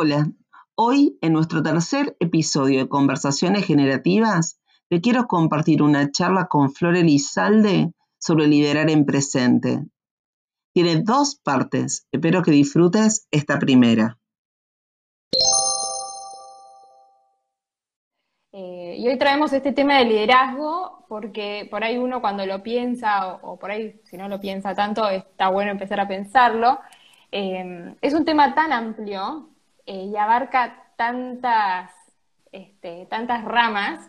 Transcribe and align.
Hola, 0.00 0.30
hoy 0.76 1.18
en 1.22 1.32
nuestro 1.32 1.60
tercer 1.60 2.16
episodio 2.20 2.78
de 2.78 2.88
Conversaciones 2.88 3.66
Generativas 3.66 4.60
te 4.88 5.00
quiero 5.00 5.26
compartir 5.26 5.82
una 5.82 6.12
charla 6.12 6.46
con 6.46 6.70
Flor 6.70 6.96
Elizalde 6.96 7.90
sobre 8.16 8.46
liderar 8.46 8.90
en 8.90 9.04
presente. 9.04 9.80
Tiene 10.72 11.02
dos 11.02 11.34
partes, 11.42 12.06
espero 12.12 12.44
que 12.44 12.52
disfrutes 12.52 13.26
esta 13.32 13.58
primera. 13.58 14.16
Eh, 18.52 18.94
y 18.98 19.08
hoy 19.08 19.18
traemos 19.18 19.52
este 19.52 19.72
tema 19.72 19.98
de 19.98 20.04
liderazgo 20.04 21.06
porque 21.08 21.66
por 21.72 21.82
ahí 21.82 21.98
uno 21.98 22.20
cuando 22.20 22.46
lo 22.46 22.62
piensa, 22.62 23.34
o, 23.42 23.58
por 23.58 23.72
ahí 23.72 24.00
si 24.04 24.16
no 24.16 24.28
lo 24.28 24.38
piensa 24.38 24.76
tanto, 24.76 25.08
está 25.08 25.48
bueno 25.48 25.72
empezar 25.72 25.98
a 25.98 26.06
pensarlo. 26.06 26.78
Eh, 27.32 27.96
es 28.00 28.14
un 28.14 28.24
tema 28.24 28.54
tan 28.54 28.72
amplio 28.72 29.57
eh, 29.88 30.10
y 30.12 30.16
abarca 30.16 30.84
tantas, 30.96 31.90
este, 32.52 33.06
tantas 33.06 33.42
ramas 33.42 34.06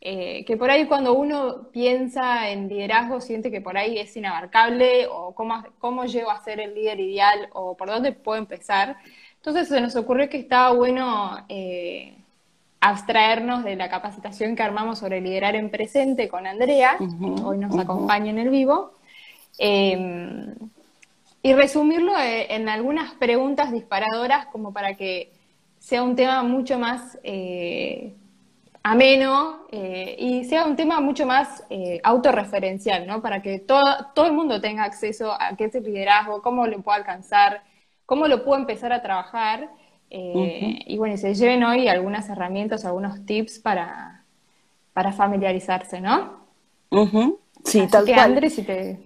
eh, 0.00 0.44
que 0.44 0.56
por 0.56 0.70
ahí 0.70 0.86
cuando 0.86 1.14
uno 1.14 1.68
piensa 1.72 2.48
en 2.48 2.68
liderazgo 2.68 3.20
siente 3.20 3.50
que 3.50 3.60
por 3.60 3.76
ahí 3.76 3.98
es 3.98 4.16
inabarcable 4.16 5.08
o 5.10 5.34
cómo, 5.34 5.64
cómo 5.80 6.04
llego 6.04 6.30
a 6.30 6.44
ser 6.44 6.60
el 6.60 6.76
líder 6.76 7.00
ideal 7.00 7.48
o 7.54 7.76
por 7.76 7.88
dónde 7.88 8.12
puedo 8.12 8.38
empezar. 8.38 8.98
Entonces 9.34 9.66
se 9.66 9.80
nos 9.80 9.96
ocurrió 9.96 10.28
que 10.28 10.38
estaba 10.38 10.72
bueno 10.72 11.44
eh, 11.48 12.14
abstraernos 12.78 13.64
de 13.64 13.74
la 13.74 13.88
capacitación 13.88 14.54
que 14.54 14.62
armamos 14.62 15.00
sobre 15.00 15.20
liderar 15.20 15.56
en 15.56 15.70
presente 15.70 16.28
con 16.28 16.46
Andrea, 16.46 16.98
que 16.98 17.42
hoy 17.42 17.58
nos 17.58 17.76
acompaña 17.76 18.30
en 18.30 18.38
el 18.38 18.50
vivo, 18.50 18.92
em, 19.58 20.54
y 21.42 21.54
resumirlo 21.54 22.12
en 22.18 22.68
algunas 22.68 23.14
preguntas 23.14 23.70
disparadoras 23.72 24.46
como 24.46 24.72
para 24.72 24.94
que 24.94 25.32
sea 25.78 26.02
un 26.02 26.16
tema 26.16 26.42
mucho 26.42 26.78
más 26.78 27.16
eh, 27.22 28.12
ameno 28.82 29.66
eh, 29.70 30.16
y 30.18 30.44
sea 30.44 30.64
un 30.66 30.74
tema 30.74 31.00
mucho 31.00 31.26
más 31.26 31.64
eh, 31.70 32.00
autorreferencial, 32.02 33.06
¿no? 33.06 33.22
Para 33.22 33.40
que 33.42 33.60
todo, 33.60 33.84
todo 34.14 34.26
el 34.26 34.32
mundo 34.32 34.60
tenga 34.60 34.82
acceso 34.82 35.32
a 35.32 35.56
qué 35.56 35.66
es 35.66 35.74
el 35.76 35.84
liderazgo, 35.84 36.42
cómo 36.42 36.66
lo 36.66 36.80
puedo 36.82 36.96
alcanzar, 36.96 37.62
cómo 38.04 38.26
lo 38.26 38.44
puedo 38.44 38.58
empezar 38.58 38.92
a 38.92 39.02
trabajar. 39.02 39.70
Y 40.08 40.96
bueno, 40.98 41.16
se 41.16 41.34
lleven 41.34 41.62
hoy 41.64 41.88
algunas 41.88 42.28
herramientas, 42.28 42.84
algunos 42.84 43.26
tips 43.26 43.58
para, 43.58 44.24
para 44.92 45.12
familiarizarse, 45.12 46.00
¿no? 46.00 46.46
Sí, 47.64 47.86
tal 47.90 48.06
cual. 48.06 48.50
si 48.50 48.62
te... 48.62 49.00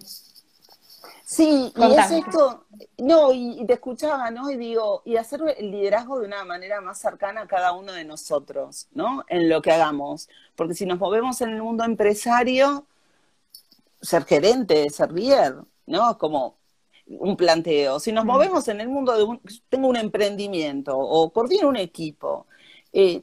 Sí, 1.30 1.72
y 1.76 1.92
es 1.92 2.10
esto, 2.10 2.66
no, 2.98 3.32
y, 3.32 3.64
te 3.64 3.74
escuchaba, 3.74 4.32
¿no? 4.32 4.50
Y 4.50 4.56
digo, 4.56 5.02
y 5.04 5.14
hacer 5.14 5.40
el 5.58 5.70
liderazgo 5.70 6.18
de 6.18 6.26
una 6.26 6.44
manera 6.44 6.80
más 6.80 6.98
cercana 6.98 7.42
a 7.42 7.46
cada 7.46 7.70
uno 7.70 7.92
de 7.92 8.04
nosotros, 8.04 8.88
¿no? 8.94 9.24
En 9.28 9.48
lo 9.48 9.62
que 9.62 9.70
hagamos. 9.70 10.28
Porque 10.56 10.74
si 10.74 10.86
nos 10.86 10.98
movemos 10.98 11.40
en 11.40 11.50
el 11.50 11.62
mundo 11.62 11.84
empresario, 11.84 12.84
ser 14.02 14.24
gerente, 14.24 14.90
ser 14.90 15.12
líder, 15.12 15.54
¿no? 15.86 16.18
Como 16.18 16.56
un 17.06 17.36
planteo. 17.36 18.00
Si 18.00 18.10
nos 18.10 18.24
mm. 18.24 18.28
movemos 18.28 18.66
en 18.66 18.80
el 18.80 18.88
mundo 18.88 19.16
de 19.16 19.22
un, 19.22 19.40
tengo 19.68 19.86
un 19.86 19.96
emprendimiento 19.96 20.98
o 20.98 21.32
coordino 21.32 21.68
un 21.68 21.76
equipo, 21.76 22.48
eh, 22.92 23.22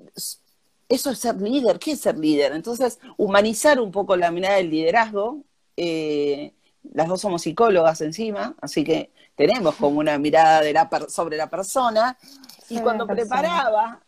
eso 0.87 1.09
es 1.11 1.19
ser 1.19 1.41
líder. 1.41 1.77
¿Qué 1.77 1.91
es 1.91 1.99
ser 1.99 2.17
líder? 2.17 2.53
Entonces, 2.53 2.99
humanizar 3.17 3.81
un 3.81 3.91
poco 3.91 4.15
la 4.15 4.31
mirada 4.31 4.55
del 4.55 4.69
liderazgo. 4.69 5.43
Eh, 5.75 6.53
las 6.93 7.07
dos 7.07 7.21
somos 7.21 7.41
psicólogas 7.41 8.01
encima, 8.01 8.55
así 8.61 8.83
que 8.83 9.11
tenemos 9.35 9.75
como 9.75 9.99
una 9.99 10.17
mirada 10.17 10.61
de 10.61 10.73
la 10.73 10.89
sobre 11.07 11.37
la 11.37 11.49
persona. 11.49 12.17
y 12.69 12.79
cuando 12.79 13.07
preparaba 13.07 14.01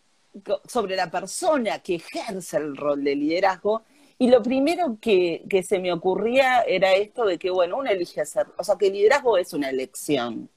sobre 0.65 0.95
la 0.95 1.09
persona 1.09 1.79
que 1.79 1.95
ejerce 1.95 2.57
el 2.57 2.75
rol 2.75 3.03
de 3.03 3.15
liderazgo, 3.15 3.83
y 4.21 4.29
lo 4.29 4.43
primero 4.43 4.97
que, 4.99 5.45
se 5.65 5.79
me 5.79 5.93
ocurría 5.93 6.61
era 6.63 6.93
esto 6.93 7.25
de 7.25 7.39
que, 7.39 7.49
bueno, 7.49 7.77
uno 7.77 7.89
elige 7.89 8.19
hacer, 8.19 8.47
o 8.57 8.63
sea, 8.65 8.75
que 8.77 8.87
el 8.87 8.93
liderazgo 8.93 9.37
es 9.37 9.53
una 9.53 9.69
elección, 9.69 10.49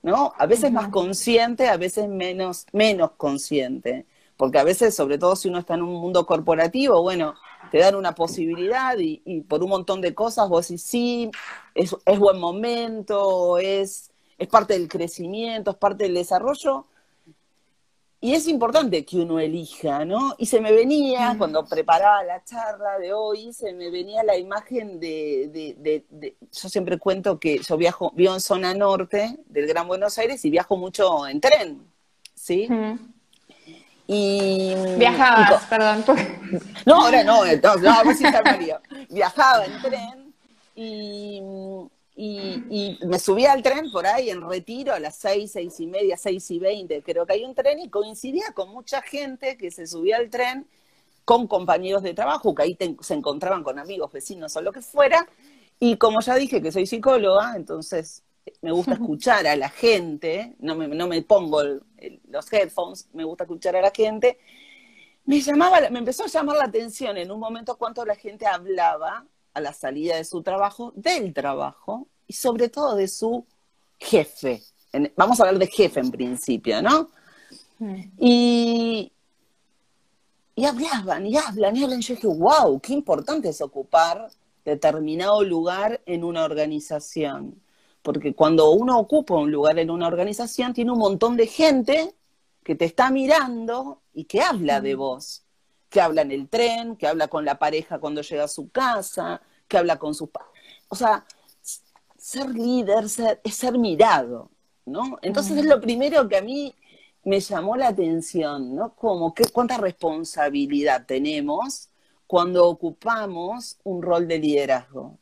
¿no? 0.00 0.32
A 0.38 0.46
veces 0.46 0.70
más 0.70 0.88
consciente, 0.88 1.66
a 1.68 1.76
veces 1.76 2.08
menos, 2.08 2.66
menos 2.72 3.10
consciente, 3.16 4.06
porque 4.36 4.58
a 4.58 4.64
veces, 4.64 4.94
sobre 4.94 5.18
todo 5.18 5.34
si 5.34 5.48
uno 5.48 5.58
está 5.58 5.74
en 5.74 5.82
un 5.82 5.94
mundo 5.94 6.24
corporativo, 6.24 7.02
bueno, 7.02 7.34
te 7.72 7.78
dan 7.78 7.94
una 7.94 8.14
posibilidad 8.14 8.98
y, 8.98 9.40
por 9.48 9.64
un 9.64 9.70
montón 9.70 10.02
de 10.02 10.14
cosas 10.14 10.46
vos 10.46 10.68
decís, 10.68 10.82
sí, 10.82 11.30
es, 11.74 12.18
buen 12.18 12.38
momento, 12.38 13.56
es, 13.56 14.10
es 14.36 14.46
parte 14.46 14.74
del 14.74 14.88
crecimiento, 14.88 15.70
es 15.70 15.78
parte 15.78 16.04
del 16.04 16.12
desarrollo. 16.12 16.84
Y 18.20 18.34
es 18.34 18.46
importante 18.46 19.06
que 19.06 19.16
uno 19.16 19.40
elija, 19.40 20.04
¿no? 20.04 20.34
Y 20.36 20.44
se 20.46 20.60
me 20.60 20.70
venía, 20.70 21.34
cuando 21.38 21.64
preparaba 21.64 22.22
la 22.24 22.44
charla 22.44 22.98
de 22.98 23.14
hoy, 23.14 23.54
se 23.54 23.72
me 23.72 23.90
venía 23.90 24.22
la 24.22 24.36
imagen 24.36 25.00
de, 25.00 26.04
yo 26.52 26.68
siempre 26.68 26.98
cuento 26.98 27.40
que 27.40 27.56
yo 27.56 27.78
viajo, 27.78 28.12
vivo 28.14 28.34
en 28.34 28.42
zona 28.42 28.74
norte 28.74 29.38
del 29.46 29.66
Gran 29.66 29.88
Buenos 29.88 30.18
Aires 30.18 30.44
y 30.44 30.50
viajo 30.50 30.76
mucho 30.76 31.26
en 31.26 31.40
tren, 31.40 31.90
¿sí? 32.34 32.68
Y, 34.06 34.74
Viajabas, 34.98 35.64
perdón. 35.66 36.04
No, 36.84 37.02
ahora 37.02 37.22
no, 37.22 37.44
no, 37.44 37.76
no 37.76 38.04
ver 38.04 38.16
si 38.16 38.24
está 38.24 38.42
Viajaba 39.08 39.64
en 39.64 39.82
tren 39.82 40.34
y, 40.74 41.40
y, 42.16 42.98
me 43.06 43.18
subía 43.18 43.52
al 43.52 43.62
tren 43.62 43.90
por 43.90 44.06
ahí 44.06 44.30
en 44.30 44.46
retiro 44.46 44.92
a 44.92 45.00
las 45.00 45.16
seis, 45.16 45.52
seis 45.52 45.78
y 45.80 45.86
media, 45.86 46.16
seis 46.16 46.50
y 46.50 46.58
veinte, 46.58 47.02
creo 47.02 47.26
que 47.26 47.34
hay 47.34 47.44
un 47.44 47.54
tren 47.54 47.78
y 47.78 47.88
coincidía 47.88 48.52
con 48.54 48.70
mucha 48.70 49.02
gente 49.02 49.56
que 49.56 49.70
se 49.70 49.86
subía 49.86 50.16
al 50.16 50.30
tren 50.30 50.66
con 51.24 51.46
compañeros 51.46 52.02
de 52.02 52.14
trabajo, 52.14 52.54
que 52.54 52.62
ahí 52.62 52.78
se 53.00 53.14
encontraban 53.14 53.62
con 53.62 53.78
amigos, 53.78 54.12
vecinos 54.12 54.56
o 54.56 54.60
lo 54.60 54.72
que 54.72 54.82
fuera. 54.82 55.26
Y 55.78 55.96
como 55.96 56.20
ya 56.20 56.34
dije 56.34 56.60
que 56.60 56.72
soy 56.72 56.86
psicóloga, 56.86 57.54
entonces 57.56 58.22
me 58.60 58.72
gusta 58.72 58.92
escuchar 58.94 59.46
a 59.46 59.56
la 59.56 59.68
gente, 59.68 60.54
no 60.58 60.74
me, 60.74 60.88
no 60.88 61.06
me 61.06 61.22
pongo 61.22 61.62
los 62.32 62.52
headphones, 62.52 63.08
me 63.12 63.24
gusta 63.24 63.44
escuchar 63.44 63.76
a 63.76 63.82
la 63.82 63.90
gente, 63.90 64.38
me 65.24 65.40
llamaba, 65.40 65.88
me 65.90 66.00
empezó 66.00 66.24
a 66.24 66.28
llamar 66.28 66.56
la 66.56 66.64
atención 66.64 67.16
en 67.16 67.30
un 67.30 67.38
momento 67.38 67.76
cuánto 67.76 68.04
la 68.04 68.16
gente 68.16 68.46
hablaba 68.46 69.24
a 69.54 69.60
la 69.60 69.72
salida 69.72 70.16
de 70.16 70.24
su 70.24 70.42
trabajo, 70.42 70.92
del 70.96 71.32
trabajo 71.32 72.08
y 72.26 72.32
sobre 72.32 72.68
todo 72.68 72.96
de 72.96 73.06
su 73.06 73.46
jefe. 74.00 74.62
vamos 75.16 75.38
a 75.38 75.44
hablar 75.44 75.60
de 75.60 75.68
jefe 75.68 76.00
en 76.00 76.10
principio, 76.10 76.82
¿no? 76.82 77.10
Mm. 77.78 78.02
Y, 78.18 79.12
y 80.56 80.64
hablaban, 80.64 81.26
y 81.26 81.36
hablan, 81.36 81.76
y 81.76 81.84
hablan. 81.84 82.00
Yo 82.00 82.14
dije, 82.14 82.26
wow, 82.26 82.80
qué 82.80 82.92
importante 82.92 83.50
es 83.50 83.60
ocupar 83.60 84.28
determinado 84.64 85.44
lugar 85.44 86.00
en 86.06 86.24
una 86.24 86.44
organización 86.44 87.62
porque 88.02 88.34
cuando 88.34 88.70
uno 88.72 88.98
ocupa 88.98 89.34
un 89.34 89.50
lugar 89.50 89.78
en 89.78 89.90
una 89.90 90.08
organización, 90.08 90.74
tiene 90.74 90.90
un 90.90 90.98
montón 90.98 91.36
de 91.36 91.46
gente 91.46 92.14
que 92.64 92.74
te 92.74 92.84
está 92.84 93.10
mirando 93.10 94.02
y 94.14 94.24
que 94.24 94.40
habla 94.40 94.80
de 94.80 94.94
vos, 94.94 95.44
que 95.88 96.00
habla 96.00 96.22
en 96.22 96.32
el 96.32 96.48
tren, 96.48 96.96
que 96.96 97.06
habla 97.06 97.28
con 97.28 97.44
la 97.44 97.58
pareja 97.58 97.98
cuando 97.98 98.22
llega 98.22 98.44
a 98.44 98.48
su 98.48 98.70
casa, 98.70 99.40
que 99.68 99.78
habla 99.78 99.98
con 99.98 100.14
sus... 100.14 100.28
O 100.88 100.94
sea, 100.94 101.24
ser 102.16 102.50
líder 102.50 103.04
es 103.42 103.54
ser 103.54 103.78
mirado, 103.78 104.50
¿no? 104.86 105.18
Entonces 105.22 105.58
es 105.58 105.66
lo 105.66 105.80
primero 105.80 106.28
que 106.28 106.36
a 106.36 106.42
mí 106.42 106.74
me 107.24 107.40
llamó 107.40 107.76
la 107.76 107.88
atención, 107.88 108.74
¿no? 108.74 108.94
Como 108.94 109.34
que, 109.34 109.44
cuánta 109.46 109.76
responsabilidad 109.78 111.06
tenemos 111.06 111.88
cuando 112.26 112.68
ocupamos 112.68 113.78
un 113.84 114.02
rol 114.02 114.26
de 114.26 114.38
liderazgo. 114.38 115.18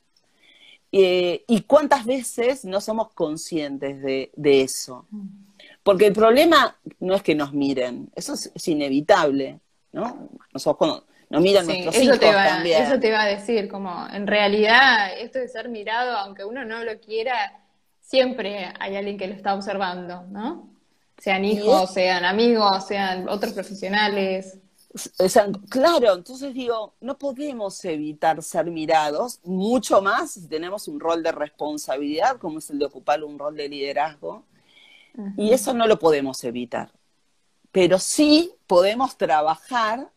Eh, 0.92 1.44
¿Y 1.46 1.62
cuántas 1.62 2.04
veces 2.04 2.64
no 2.64 2.80
somos 2.80 3.12
conscientes 3.12 4.02
de, 4.02 4.62
eso? 4.62 5.06
Porque 5.82 6.06
el 6.06 6.12
problema 6.12 6.76
no 6.98 7.14
es 7.14 7.22
que 7.22 7.34
nos 7.34 7.52
miren, 7.52 8.10
eso 8.14 8.34
es, 8.34 8.68
inevitable, 8.68 9.60
¿no? 9.92 10.28
Nosotros 10.52 10.76
cuando 10.76 11.06
nos 11.30 11.42
miran 11.42 11.66
nuestros 11.66 11.96
hijos 11.96 12.20
también. 12.20 12.82
Eso 12.82 12.98
te 12.98 13.08
iba 13.08 13.22
a 13.22 13.26
decir, 13.26 13.68
como 13.68 14.06
en 14.12 14.26
realidad 14.26 15.18
esto 15.18 15.38
de 15.38 15.48
ser 15.48 15.68
mirado, 15.68 16.16
aunque 16.18 16.44
uno 16.44 16.64
no 16.64 16.84
lo 16.84 16.98
quiera, 17.00 17.62
siempre 18.00 18.72
hay 18.78 18.96
alguien 18.96 19.16
que 19.16 19.26
lo 19.26 19.34
está 19.34 19.54
observando, 19.54 20.24
¿no? 20.30 20.68
Sean 21.18 21.44
hijos, 21.44 21.92
sean 21.92 22.24
amigos, 22.24 22.86
sean 22.86 23.28
otros 23.28 23.52
profesionales 23.52 24.58
claro, 25.68 26.14
entonces 26.14 26.52
digo, 26.52 26.94
no 27.00 27.16
podemos 27.16 27.84
evitar 27.84 28.42
ser 28.42 28.66
mirados, 28.66 29.40
mucho 29.44 30.02
más 30.02 30.32
si 30.32 30.48
tenemos 30.48 30.88
un 30.88 30.98
rol 30.98 31.22
de 31.22 31.32
responsabilidad, 31.32 32.38
como 32.38 32.58
es 32.58 32.70
el 32.70 32.78
de 32.78 32.86
ocupar 32.86 33.22
un 33.22 33.38
rol 33.38 33.56
de 33.56 33.68
liderazgo, 33.68 34.44
y 35.36 35.52
eso 35.52 35.74
no 35.74 35.86
lo 35.86 35.98
podemos 35.98 36.42
evitar. 36.44 36.92
Pero 37.72 37.98
sí 37.98 38.52
podemos 38.66 39.16
trabajar 39.16 40.10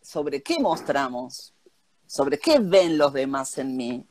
sobre 0.00 0.42
qué 0.42 0.58
mostramos, 0.58 1.54
sobre 2.06 2.38
qué 2.38 2.58
ven 2.58 2.98
los 2.98 3.12
demás 3.12 3.58
en 3.58 3.76
mí. 3.76 4.04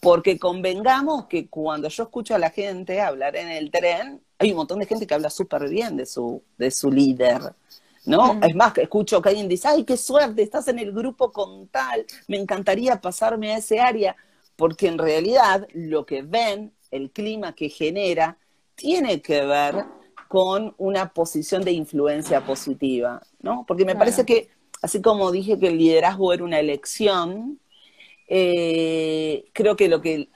Porque 0.00 0.38
convengamos 0.38 1.26
que 1.26 1.48
cuando 1.48 1.88
yo 1.88 2.04
escucho 2.04 2.34
a 2.34 2.38
la 2.38 2.50
gente 2.50 3.00
hablar 3.00 3.34
en 3.36 3.48
el 3.48 3.70
tren, 3.70 4.22
hay 4.38 4.50
un 4.50 4.58
montón 4.58 4.78
de 4.78 4.86
gente 4.86 5.06
que 5.06 5.14
habla 5.14 5.30
súper 5.30 5.68
bien 5.68 5.96
de 5.96 6.06
su, 6.06 6.42
de 6.58 6.70
su 6.70 6.90
líder. 6.92 7.54
¿no? 8.06 8.34
Mm. 8.34 8.44
Es 8.44 8.54
más, 8.54 8.72
que 8.72 8.82
escucho 8.82 9.20
que 9.20 9.28
alguien 9.30 9.48
dice, 9.48 9.68
ay, 9.68 9.84
qué 9.84 9.96
suerte, 9.96 10.42
estás 10.42 10.68
en 10.68 10.78
el 10.78 10.92
grupo 10.92 11.32
con 11.32 11.68
tal, 11.68 12.06
me 12.28 12.38
encantaría 12.38 13.00
pasarme 13.00 13.52
a 13.52 13.58
ese 13.58 13.80
área, 13.80 14.16
porque 14.54 14.86
en 14.86 14.98
realidad 14.98 15.66
lo 15.74 16.06
que 16.06 16.22
ven, 16.22 16.72
el 16.90 17.10
clima 17.10 17.54
que 17.54 17.68
genera, 17.68 18.38
tiene 18.76 19.20
que 19.20 19.44
ver 19.44 19.84
con 20.28 20.74
una 20.78 21.12
posición 21.12 21.64
de 21.64 21.72
influencia 21.72 22.44
positiva, 22.44 23.22
¿no? 23.40 23.64
Porque 23.66 23.84
me 23.84 23.96
parece 23.96 24.24
que, 24.24 24.48
así 24.82 25.00
como 25.00 25.32
dije 25.32 25.58
que 25.58 25.68
el 25.68 25.78
liderazgo 25.78 26.32
era 26.32 26.44
una 26.44 26.60
elección, 26.60 27.58
eh, 28.28 29.44
creo 29.52 29.76
que 29.76 29.88
lo 29.88 30.00
que 30.00 30.28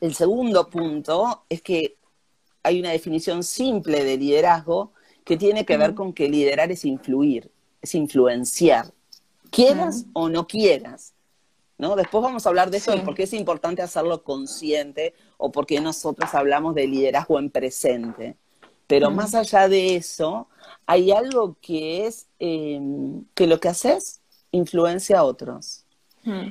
el 0.00 0.14
segundo 0.14 0.68
punto 0.70 1.44
es 1.48 1.60
que 1.62 1.96
hay 2.62 2.80
una 2.80 2.90
definición 2.90 3.44
simple 3.44 4.04
de 4.04 4.16
liderazgo 4.16 4.92
que 5.24 5.36
tiene 5.36 5.66
que 5.66 5.76
ver 5.76 5.94
con 5.94 6.12
que 6.12 6.28
liderar 6.28 6.72
es 6.72 6.84
influir, 6.84 7.50
es 7.82 7.94
influenciar, 7.94 8.92
quieras 9.50 10.06
o 10.12 10.28
no 10.28 10.46
quieras. 10.46 11.12
¿No? 11.78 11.94
Después 11.94 12.22
vamos 12.22 12.46
a 12.46 12.48
hablar 12.48 12.70
de 12.70 12.78
eso, 12.78 12.92
de 12.92 13.02
por 13.02 13.14
qué 13.14 13.24
es 13.24 13.34
importante 13.34 13.82
hacerlo 13.82 14.22
consciente 14.22 15.12
o 15.36 15.52
por 15.52 15.66
qué 15.66 15.80
nosotros 15.80 16.34
hablamos 16.34 16.74
de 16.74 16.86
liderazgo 16.86 17.38
en 17.38 17.50
presente. 17.50 18.36
Pero 18.86 19.10
más 19.10 19.34
allá 19.34 19.68
de 19.68 19.96
eso, 19.96 20.48
hay 20.86 21.10
algo 21.10 21.56
que 21.60 22.06
es 22.06 22.28
em, 22.38 23.24
que 23.34 23.46
lo 23.46 23.60
que 23.60 23.68
haces 23.68 24.20
influencia 24.52 25.18
a 25.18 25.24
otros. 25.24 25.82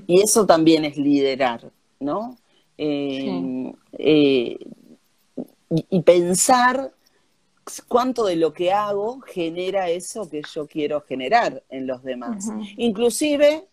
Y 0.07 0.21
eso 0.21 0.45
también 0.45 0.85
es 0.85 0.95
liderar, 0.95 1.69
¿no? 1.99 2.37
Em, 2.77 3.73
eh, 3.91 4.57
y, 5.69 6.01
pensar 6.01 6.93
cuánto 7.87 8.25
de 8.25 8.37
lo 8.37 8.53
que 8.53 8.71
hago 8.71 9.19
genera 9.21 9.89
eso 9.89 10.29
que 10.29 10.41
yo 10.53 10.65
quiero 10.67 11.01
generar 11.01 11.61
en 11.69 11.87
los 11.87 12.03
demás. 12.03 12.47
Inclusive, 12.77 13.67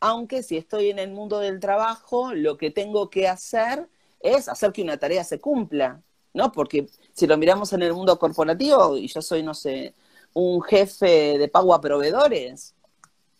aunque 0.00 0.42
si 0.42 0.56
estoy 0.56 0.90
en 0.90 0.98
el 0.98 1.10
mundo 1.12 1.38
del 1.40 1.60
trabajo, 1.60 2.34
lo 2.34 2.56
que 2.56 2.70
tengo 2.70 3.10
que 3.10 3.28
hacer 3.28 3.88
es 4.20 4.48
hacer 4.48 4.72
que 4.72 4.82
una 4.82 4.98
tarea 4.98 5.24
se 5.24 5.40
cumpla, 5.40 6.02
¿no? 6.32 6.52
Porque 6.52 6.86
si 7.12 7.26
lo 7.26 7.36
miramos 7.36 7.72
en 7.72 7.82
el 7.82 7.94
mundo 7.94 8.18
corporativo, 8.18 8.96
y 8.96 9.08
yo 9.08 9.22
soy, 9.22 9.42
no 9.42 9.54
sé, 9.54 9.94
un 10.34 10.62
jefe 10.62 11.38
de 11.38 11.48
pago 11.48 11.74
a 11.74 11.80
proveedores, 11.80 12.74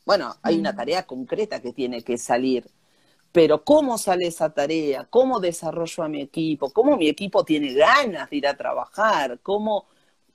bueno, 0.04 0.34
hay 0.42 0.58
una 0.58 0.74
tarea 0.76 1.06
concreta 1.06 1.60
que 1.60 1.72
tiene 1.72 2.02
que 2.02 2.18
salir. 2.18 2.70
Pero 3.32 3.64
cómo 3.64 3.98
sale 3.98 4.26
esa 4.28 4.50
tarea, 4.54 5.06
cómo 5.10 5.40
desarrollo 5.40 6.04
a 6.04 6.08
mi 6.08 6.20
equipo, 6.22 6.70
cómo 6.70 6.96
mi 6.96 7.08
equipo 7.08 7.44
tiene 7.44 7.72
ganas 7.74 8.30
de 8.30 8.36
ir 8.36 8.46
a 8.46 8.56
trabajar, 8.56 9.40
cómo 9.42 9.86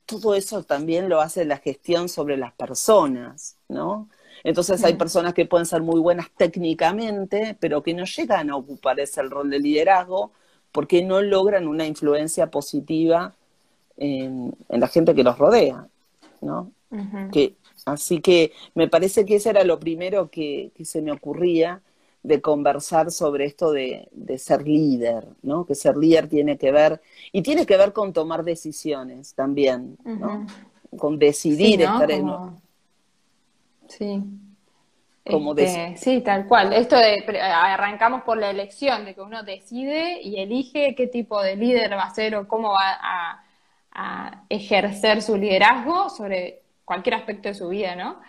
todo 0.06 0.36
eso 0.36 0.64
también 0.64 1.08
lo 1.08 1.22
hace 1.22 1.46
la 1.46 1.58
gestión 1.60 2.10
sobre 2.10 2.36
las 2.38 2.54
personas, 2.54 3.58
¿no? 3.70 4.10
Entonces 4.44 4.84
hay 4.84 4.96
personas 4.96 5.34
que 5.34 5.46
pueden 5.46 5.66
ser 5.66 5.82
muy 5.82 6.00
buenas 6.00 6.28
técnicamente, 6.38 7.56
pero 7.60 7.84
que 7.84 7.94
no 7.94 8.06
llegan 8.06 8.50
a 8.50 8.56
ocupar 8.56 9.00
ese 9.00 9.22
rol 9.24 9.50
de 9.50 9.60
liderazgo 9.60 10.32
porque 10.72 11.04
no 11.04 11.22
logran 11.22 11.68
una 11.68 11.86
influencia 11.86 12.50
positiva 12.50 13.34
en, 13.98 14.56
la 14.70 14.88
gente 14.88 15.14
que 15.14 15.24
los 15.24 15.38
rodea, 15.38 15.88
¿no? 16.42 16.72
que, 17.32 17.56
así 17.86 18.20
que 18.20 18.54
me 18.74 18.88
parece 18.88 19.26
que 19.26 19.36
ese 19.36 19.50
era 19.50 19.64
lo 19.64 19.80
primero 19.80 20.30
que, 20.30 20.72
se 20.84 21.02
me 21.02 21.12
ocurría 21.12 21.82
de 22.24 22.42
conversar 22.42 23.12
sobre 23.12 23.46
esto 23.46 23.72
de, 23.72 24.10
ser 24.38 24.68
líder, 24.68 25.28
¿no? 25.42 25.66
Que 25.66 25.76
ser 25.76 25.98
líder 25.98 26.28
tiene 26.28 26.58
que 26.58 26.72
ver, 26.72 27.02
y 27.32 27.42
tiene 27.42 27.66
que 27.66 27.78
ver 27.78 27.94
con 27.94 28.14
tomar 28.14 28.44
decisiones 28.44 29.34
también, 29.34 29.98
¿no? 30.04 30.46
Con 30.98 31.20
decidir 31.20 31.82
estar 31.82 32.10
en... 32.12 32.28
Sí. 33.90 34.24
Como 35.30 35.56
este, 35.56 35.98
sí, 35.98 36.22
tal 36.22 36.48
cual. 36.48 36.74
Esto 36.74 36.98
de 36.98 37.24
arrancamos 37.40 38.24
por 38.24 38.38
la 38.38 38.50
elección, 38.50 39.06
de 39.06 39.14
que 39.14 39.22
uno 39.22 39.44
decide 39.44 40.22
y 40.22 40.40
elige 40.40 40.96
qué 40.96 41.08
tipo 41.08 41.42
de 41.42 41.56
líder 41.56 41.94
va 41.94 42.04
a 42.04 42.14
ser 42.14 42.36
o 42.36 42.48
cómo 42.48 42.70
va 42.70 43.00
a, 43.02 43.46
ejercer 44.48 45.22
su 45.22 45.36
liderazgo 45.36 46.10
sobre 46.10 46.62
cualquier 46.86 47.16
aspecto 47.16 47.50
de 47.50 47.56
su 47.56 47.68
vida, 47.68 47.96
¿no? 47.96 48.22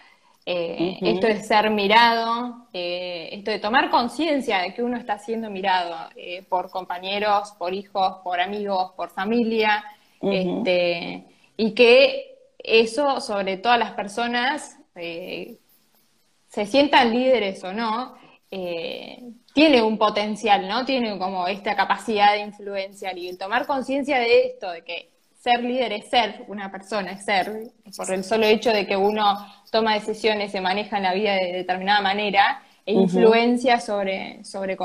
Eh, 0.45 0.99
esto 1.01 1.29
de 1.29 1.41
ser 1.45 1.71
mirado, 1.71 2.67
eh, 2.73 3.29
esto 3.31 3.53
de 3.53 3.61
tomar 3.61 3.89
conciencia 3.89 4.59
de 4.59 4.75
que 4.75 4.83
uno 4.83 4.97
está 4.97 5.19
siendo 5.19 5.49
mirado 5.49 6.11
eh, 6.17 6.45
por 6.49 6.71
compañeros, 6.71 7.53
por 7.57 7.73
hijos, 7.73 8.17
por 8.25 8.41
amigos, 8.41 8.93
por 8.97 9.11
familia, 9.11 9.85
este, 10.21 11.25
y 11.57 11.73
que 11.73 12.37
eso 12.59 13.21
sobre 13.21 13.59
todas 13.59 13.79
las 13.79 13.93
personas 13.93 14.80
se 15.01 16.67
sientan 16.67 17.13
líderes 17.13 17.63
o 17.65 17.73
no, 17.73 18.15
eh, 18.51 19.23
tiene 19.55 19.83
un 19.83 19.97
potencial, 19.97 20.67
¿no? 20.69 20.85
Tiene 20.85 21.17
como 21.19 21.47
esta 21.47 21.77
capacidad 21.77 22.33
de 22.33 22.41
influenciar 22.41 23.17
y 23.17 23.29
el 23.29 23.39
tomar 23.39 23.67
conciencia 23.67 24.19
de 24.19 24.47
esto, 24.47 24.71
de 24.71 24.83
que 24.83 25.11
ser 25.41 25.63
líder 25.63 25.93
es 25.93 26.11
ser 26.11 26.45
una 26.49 26.71
persona, 26.71 27.13
es 27.13 27.25
ser, 27.25 27.71
por 27.97 28.13
el 28.13 28.25
solo 28.25 28.47
hecho 28.47 28.71
de 28.73 28.87
que 28.87 28.97
uno 28.97 29.37
toma 29.71 29.95
decisiones, 29.95 30.53
se 30.53 30.61
maneja 30.61 30.99
en 30.99 31.05
la 31.05 31.15
vida 31.15 31.35
de 31.35 31.53
determinada 31.53 32.01
manera 32.01 32.63
e 32.85 32.93
influencia 32.93 33.81
sobre, 33.81 34.45
sobre, 34.45 34.77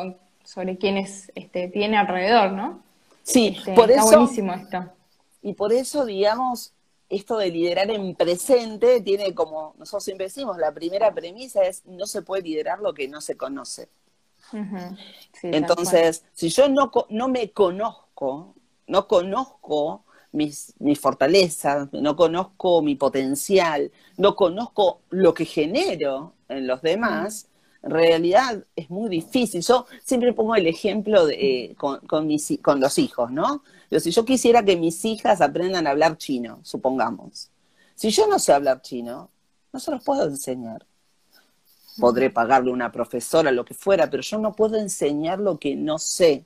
sobre 0.44 0.77
quienes 0.77 1.31
este, 1.35 1.67
tiene 1.67 1.97
alrededor, 1.97 2.51
¿no? 2.51 2.83
Sí, 3.23 3.56
este, 3.57 3.73
por 3.73 3.89
está 3.89 4.03
eso. 4.03 4.12
buenísimo 4.12 4.53
esto. 4.53 4.85
Y 5.41 5.53
por 5.53 5.73
eso, 5.73 6.06
digamos, 6.06 6.75
esto 7.10 7.38
de 7.38 7.52
liderar 7.52 7.90
en 7.92 8.16
presente 8.16 9.02
tiene 9.02 9.34
como, 9.34 9.75
nosotros 9.78 10.04
siempre 10.04 10.25
decimos, 10.25 10.57
la 10.57 10.74
primera 10.74 11.13
premisa 11.13 11.63
es 11.63 11.86
no 11.86 12.06
se 12.06 12.22
puede 12.22 12.44
liderar 12.44 12.80
lo 12.80 12.94
que 12.94 13.07
no 13.07 13.22
se 13.22 13.38
conoce. 13.38 13.90
Entonces, 15.42 16.24
si 16.34 16.50
yo 16.50 16.69
no, 16.69 16.92
no 17.10 17.28
me 17.28 17.52
conozco, 17.52 18.56
no 18.88 19.07
conozco 19.07 20.04
mis, 20.31 20.74
mis, 20.80 21.00
fortalezas, 21.00 21.92
no 21.94 22.16
conozco 22.16 22.81
mi 22.81 22.96
potencial, 22.96 23.92
no 24.18 24.36
conozco 24.36 25.01
lo 25.10 25.34
que 25.34 25.46
genero 25.46 26.34
en 26.48 26.68
los 26.68 26.82
demás, 26.82 27.48
realidad 27.86 28.65
es 28.75 28.89
muy 28.89 29.10
difícil. 29.10 29.62
Yo 29.62 29.86
siempre 30.04 30.34
pongo 30.34 30.56
el 30.56 30.68
ejemplo 30.68 31.25
de, 31.25 31.36
eh, 31.36 31.75
con, 31.75 32.00
con, 32.01 32.27
mis, 32.27 32.58
con 32.62 32.80
los 32.80 32.98
hijos, 32.98 33.32
¿no? 33.32 33.63
si 34.00 34.12
yo 34.12 34.25
quisiera 34.25 34.63
que 34.63 34.75
mis 34.75 35.06
hijas 35.06 35.42
aprendan 35.42 35.88
a 35.88 35.92
hablar 35.92 36.18
chino, 36.18 36.60
supongamos, 36.63 37.50
si 37.96 38.10
yo 38.10 38.27
no 38.27 38.39
sé 38.39 38.51
hablar 38.51 38.82
chino, 38.82 39.30
no 39.72 39.80
se 39.80 39.92
los 39.92 40.04
puedo 40.04 40.25
enseñar. 40.25 40.86
Podré 42.00 42.30
pagarle 42.30 42.72
una 42.72 42.92
profesora, 42.92 43.51
lo 43.51 43.63
que 43.63 43.74
fuera, 43.74 44.10
pero 44.10 44.22
yo 44.22 44.38
no 44.38 44.54
puedo 44.54 44.75
enseñar 44.77 45.39
lo 45.39 45.60
que 45.60 45.77
no 45.77 45.98
sé. 45.98 46.46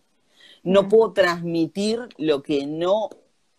No 0.61 0.87
puedo 0.87 1.11
transmitir 1.13 2.07
lo 2.17 2.43
que 2.43 2.67
no 2.67 3.09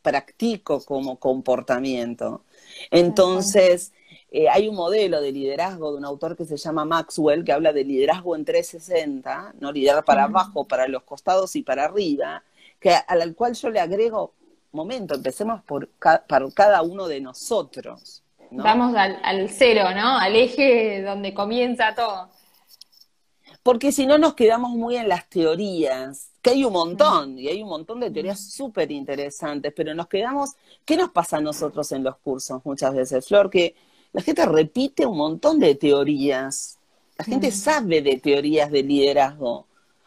practico 0.02 0.84
como 0.84 1.18
comportamiento. 1.18 2.44
Entonces, 2.92 3.92
eh, 4.32 4.48
hay 4.48 4.68
un 4.68 4.76
modelo 4.76 5.20
de 5.20 5.32
liderazgo 5.32 5.90
de 5.90 5.98
un 5.98 6.04
autor 6.04 6.36
que 6.36 6.44
se 6.44 6.56
llama 6.56 6.84
Maxwell, 6.84 7.44
que 7.44 7.52
habla 7.52 7.72
de 7.72 7.82
liderazgo 7.82 8.36
en 8.36 8.44
360, 8.44 9.54
no 9.58 9.72
liderar 9.72 10.04
para 10.04 10.24
abajo, 10.24 10.64
para 10.64 10.86
los 10.86 11.02
costados 11.02 11.56
y 11.56 11.62
para 11.62 11.86
arriba, 11.86 12.44
que, 12.78 12.94
al 12.94 13.34
cual 13.34 13.54
yo 13.54 13.70
le 13.70 13.80
agrego, 13.80 14.34
momento, 14.70 15.14
empecemos 15.16 15.62
por, 15.64 15.88
cada 15.98 16.82
uno 16.82 17.08
de 17.08 17.20
nosotros. 17.20 18.22
Vamos 18.52 18.94
al, 18.96 19.48
cero, 19.50 19.88
¿no? 19.94 20.16
Al 20.16 20.36
eje 20.36 21.02
donde 21.02 21.34
comienza 21.34 21.94
todo. 21.96 22.30
Porque 23.64 23.90
si 23.90 24.06
no 24.06 24.16
nos 24.16 24.34
quedamos 24.34 24.70
muy 24.70 24.96
en 24.96 25.08
las 25.08 25.28
teorías, 25.28 26.30
que 26.40 26.50
hay 26.50 26.64
un 26.64 26.72
montón, 26.72 27.36
y 27.36 27.48
hay 27.48 27.62
un 27.62 27.68
montón 27.68 27.98
de 27.98 28.10
teorías 28.10 28.40
súper 28.40 28.90
interesantes, 28.92 29.72
pero 29.76 29.92
nos 29.92 30.06
quedamos, 30.06 30.50
¿qué 30.84 30.96
nos 30.96 31.10
pasa 31.10 31.38
a 31.38 31.40
nosotros 31.40 31.90
en 31.92 32.04
los 32.04 32.16
cursos 32.18 32.64
muchas 32.64 32.94
veces, 32.94 33.26
Flor? 33.26 33.50
Que 33.50 33.74
la 34.12 34.22
gente 34.22 34.44
repite 34.46 35.06
un 35.06 35.16
montón 35.16 35.58
de 35.58 35.74
teorías, 35.74 36.78
la 37.18 37.24
gente 37.24 37.50
sabe 37.50 38.02
de 38.02 38.16
teorías 38.16 38.70
de 38.70 38.82
liderazgo. 38.82 39.66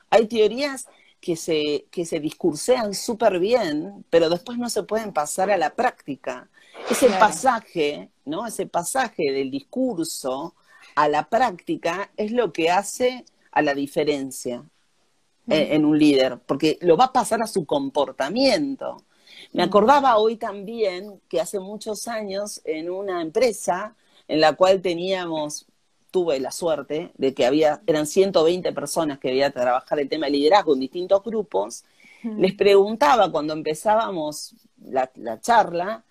Hay 0.10 0.28
teorías 0.28 0.88
que 1.22 1.36
se, 1.36 1.86
que 1.92 2.06
se 2.06 2.20
discursean 2.20 2.94
súper 2.94 3.40
bien, 3.40 4.04
pero 4.10 4.30
después 4.30 4.58
no 4.58 4.70
se 4.70 4.84
pueden 4.84 5.14
pasar 5.14 5.52
a 5.52 5.58
la 5.58 5.76
práctica. 5.76 6.50
Ese 6.90 7.08
pasaje, 7.08 8.10
¿no? 8.26 8.46
Ese 8.46 8.66
pasaje 8.66 9.32
del 9.32 9.52
discurso 9.52 10.56
a 10.96 11.08
la 11.08 11.30
práctica 11.30 12.12
es 12.18 12.32
lo 12.32 12.52
que 12.52 12.70
hace 12.70 13.26
a 13.52 13.62
la 13.62 13.74
diferencia 13.74 14.64
en, 15.48 15.86
un 15.86 15.98
líder, 15.98 16.40
porque 16.46 16.78
lo 16.82 16.98
va 16.98 17.06
a 17.06 17.14
pasar 17.14 17.42
a 17.42 17.48
su 17.48 17.66
comportamiento. 17.66 19.04
Me 19.52 19.64
acordaba 19.64 20.18
hoy 20.18 20.38
también 20.38 21.22
que 21.28 21.42
hace 21.42 21.60
muchos 21.60 22.08
años 22.08 22.62
en 22.64 22.90
una 22.90 23.22
empresa 23.22 23.96
en 24.28 24.40
la 24.40 24.54
cual 24.54 24.82
teníamos 24.82 25.66
tuve 26.12 26.40
la 26.40 26.52
suerte 26.52 27.12
de 27.18 27.34
que 27.34 27.44
había, 27.44 27.82
eran 27.88 28.06
120 28.06 28.72
personas 28.72 29.18
que 29.18 29.30
había 29.30 29.52
que 29.52 29.60
trabajar 29.60 30.00
el 30.00 30.08
tema 30.08 30.28
de 30.28 30.34
liderazgo 30.34 30.76
en 30.76 30.82
distintos 30.82 31.24
grupos, 31.24 31.84
les 32.38 32.54
preguntaba 32.54 33.32
cuando 33.32 33.52
empezábamos 33.52 34.56
la, 34.78 35.12
la 35.16 35.42
charla, 35.42 36.06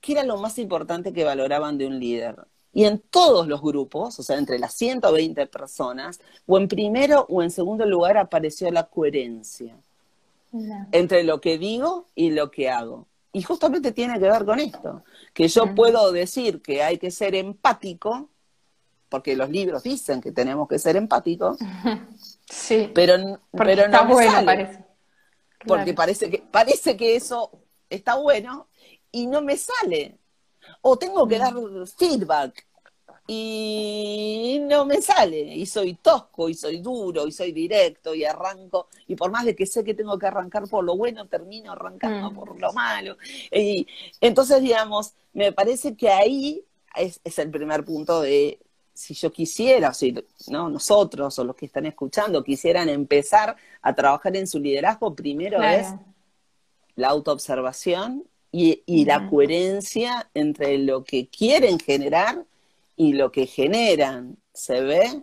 qué 0.00 0.12
era 0.12 0.22
lo 0.22 0.36
más 0.36 0.58
importante 0.58 1.12
que 1.12 1.24
valoraban 1.24 1.78
de 1.78 1.86
un 1.86 1.98
líder. 1.98 2.36
Y 2.74 2.84
en 2.84 2.98
todos 3.00 3.48
los 3.48 3.62
grupos, 3.62 4.18
o 4.20 4.22
sea, 4.22 4.36
entre 4.36 4.58
las 4.58 4.74
120 4.74 5.46
personas, 5.46 6.20
o 6.46 6.58
en 6.58 6.68
primero 6.68 7.26
o 7.30 7.42
en 7.42 7.50
segundo 7.50 7.86
lugar 7.86 8.18
apareció 8.18 8.70
la 8.70 8.84
coherencia 8.84 9.74
entre 10.92 11.24
lo 11.24 11.40
que 11.40 11.58
digo 11.58 12.06
y 12.14 12.30
lo 12.30 12.50
que 12.50 12.70
hago. 12.70 13.06
Y 13.32 13.42
justamente 13.42 13.92
tiene 13.92 14.18
que 14.18 14.30
ver 14.30 14.44
con 14.44 14.58
esto, 14.58 15.04
que 15.34 15.48
yo 15.48 15.74
puedo 15.74 16.12
decir 16.12 16.62
que 16.62 16.82
hay 16.82 16.98
que 16.98 17.10
ser 17.10 17.34
empático, 17.34 18.30
porque 19.08 19.36
los 19.36 19.50
libros 19.50 19.82
dicen 19.82 20.20
que 20.20 20.32
tenemos 20.32 20.68
que 20.68 20.78
ser 20.78 20.96
empáticos, 20.96 21.58
sí, 22.50 22.90
pero, 22.94 23.40
pero 23.52 23.88
no 23.88 24.04
me 24.06 24.26
sale. 24.26 24.84
Porque 25.66 25.92
parece 25.92 26.30
que, 26.30 26.38
parece 26.38 26.96
que 26.96 27.16
eso 27.16 27.50
está 27.90 28.14
bueno 28.14 28.68
y 29.10 29.26
no 29.26 29.42
me 29.42 29.56
sale. 29.56 30.18
O 30.82 30.96
tengo 30.96 31.26
que 31.26 31.38
dar 31.38 31.54
feedback 31.98 32.67
y 33.30 34.58
no 34.62 34.86
me 34.86 35.02
sale, 35.02 35.38
y 35.38 35.66
soy 35.66 35.96
tosco, 35.96 36.48
y 36.48 36.54
soy 36.54 36.78
duro, 36.78 37.26
y 37.26 37.32
soy 37.32 37.52
directo, 37.52 38.14
y 38.14 38.24
arranco, 38.24 38.88
y 39.06 39.16
por 39.16 39.30
más 39.30 39.44
de 39.44 39.54
que 39.54 39.66
sé 39.66 39.84
que 39.84 39.92
tengo 39.92 40.18
que 40.18 40.26
arrancar 40.26 40.66
por 40.66 40.82
lo 40.82 40.96
bueno, 40.96 41.26
termino 41.26 41.72
arrancando 41.72 42.30
mm. 42.30 42.34
por 42.34 42.58
lo 42.58 42.72
malo. 42.72 43.18
Y 43.52 43.86
entonces, 44.22 44.62
digamos, 44.62 45.12
me 45.34 45.52
parece 45.52 45.94
que 45.94 46.08
ahí 46.08 46.64
es, 46.96 47.20
el 47.38 47.50
primer 47.50 47.84
punto 47.84 48.22
de 48.22 48.60
si 48.94 49.12
yo 49.12 49.30
quisiera, 49.30 49.92
si 49.92 50.14
¿no? 50.48 50.70
nosotros 50.70 51.38
o 51.38 51.44
los 51.44 51.54
que 51.54 51.66
están 51.66 51.84
escuchando 51.84 52.42
quisieran 52.42 52.88
empezar 52.88 53.56
a 53.82 53.94
trabajar 53.94 54.38
en 54.38 54.46
su 54.46 54.58
liderazgo, 54.58 55.14
primero 55.14 55.62
es 55.62 55.86
la 56.96 57.08
autoobservación 57.08 58.24
y, 58.50 58.82
y 58.86 59.04
la 59.04 59.28
coherencia 59.28 60.30
entre 60.32 60.78
lo 60.78 61.04
que 61.04 61.28
quieren 61.28 61.78
generar 61.78 62.46
y 62.98 63.12
lo 63.14 63.32
que 63.32 63.46
generan, 63.46 64.36
¿se 64.52 64.82
ve? 64.82 65.22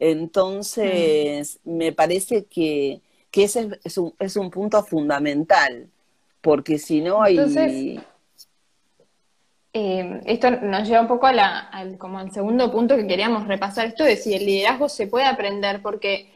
Entonces, 0.00 1.60
me 1.64 1.92
parece 1.92 2.44
que, 2.44 3.00
ese 3.32 3.68
es 3.84 3.96
un, 3.96 4.12
es 4.18 4.36
un, 4.36 4.50
punto 4.50 4.82
fundamental, 4.82 5.88
porque 6.40 6.76
si 6.76 7.00
no 7.00 7.22
hay... 7.22 7.38
Entonces, 7.38 8.02
eh, 9.72 10.20
esto 10.26 10.50
nos 10.50 10.88
lleva 10.88 11.02
un 11.02 11.08
poco 11.08 11.26
a 11.26 11.32
la, 11.32 11.58
al, 11.60 11.98
como 11.98 12.18
al 12.18 12.32
segundo 12.32 12.70
punto 12.72 12.96
que 12.96 13.06
queríamos 13.06 13.46
repasar, 13.46 13.86
esto 13.86 14.02
de 14.02 14.16
si 14.16 14.34
el 14.34 14.44
liderazgo 14.44 14.88
se 14.88 15.06
puede 15.06 15.26
aprender, 15.26 15.82
porque 15.82 16.32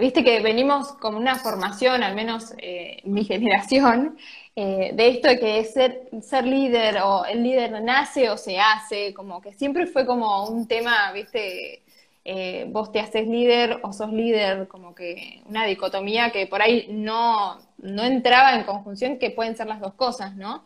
viste 0.00 0.24
que 0.24 0.40
venimos 0.40 0.92
con 0.94 1.14
una 1.14 1.36
formación, 1.36 2.02
al 2.02 2.14
menos 2.14 2.52
eh, 2.58 3.00
mi 3.04 3.24
generación, 3.32 4.18
eh, 4.56 4.90
de 4.94 5.08
esto 5.08 5.28
de 5.28 5.38
que 5.38 5.64
ser, 5.64 6.08
ser 6.22 6.46
líder 6.46 6.98
o 7.04 7.24
el 7.24 7.42
líder 7.42 7.80
nace 7.82 8.30
o 8.30 8.36
se 8.36 8.58
hace, 8.58 9.14
como 9.14 9.40
que 9.40 9.52
siempre 9.52 9.86
fue 9.86 10.06
como 10.06 10.48
un 10.48 10.66
tema, 10.66 11.12
viste, 11.12 11.82
eh, 12.24 12.66
vos 12.68 12.90
te 12.92 13.00
haces 13.00 13.28
líder 13.28 13.80
o 13.82 13.92
sos 13.92 14.12
líder, 14.12 14.66
como 14.68 14.94
que 14.94 15.42
una 15.46 15.64
dicotomía 15.66 16.30
que 16.30 16.46
por 16.46 16.62
ahí 16.62 16.88
no, 16.90 17.58
no 17.78 18.02
entraba 18.04 18.54
en 18.56 18.64
conjunción, 18.64 19.18
que 19.18 19.30
pueden 19.30 19.56
ser 19.56 19.66
las 19.68 19.80
dos 19.80 19.94
cosas, 19.94 20.34
¿no? 20.36 20.64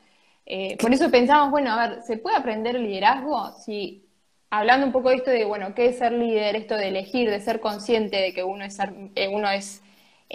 Por 0.78 0.92
eso 0.92 1.10
pensamos, 1.10 1.50
bueno, 1.50 1.72
a 1.72 1.88
ver, 1.88 2.02
¿se 2.02 2.18
puede 2.18 2.36
aprender 2.36 2.74
liderazgo? 2.78 3.52
Si 3.64 4.04
hablando 4.58 4.86
un 4.86 4.92
poco 4.92 5.10
de 5.10 5.16
esto 5.16 5.30
de, 5.30 5.44
bueno, 5.44 5.74
¿qué 5.74 5.86
es 5.86 5.98
ser 5.98 6.12
líder? 6.12 6.56
Esto 6.56 6.76
de 6.76 6.88
elegir, 6.88 7.30
de 7.30 7.40
ser 7.40 7.60
consciente 7.60 8.16
de 8.16 8.32
que 8.32 8.44
uno 8.44 8.64
es, 8.64 8.78
uno 9.30 9.50
es 9.50 9.82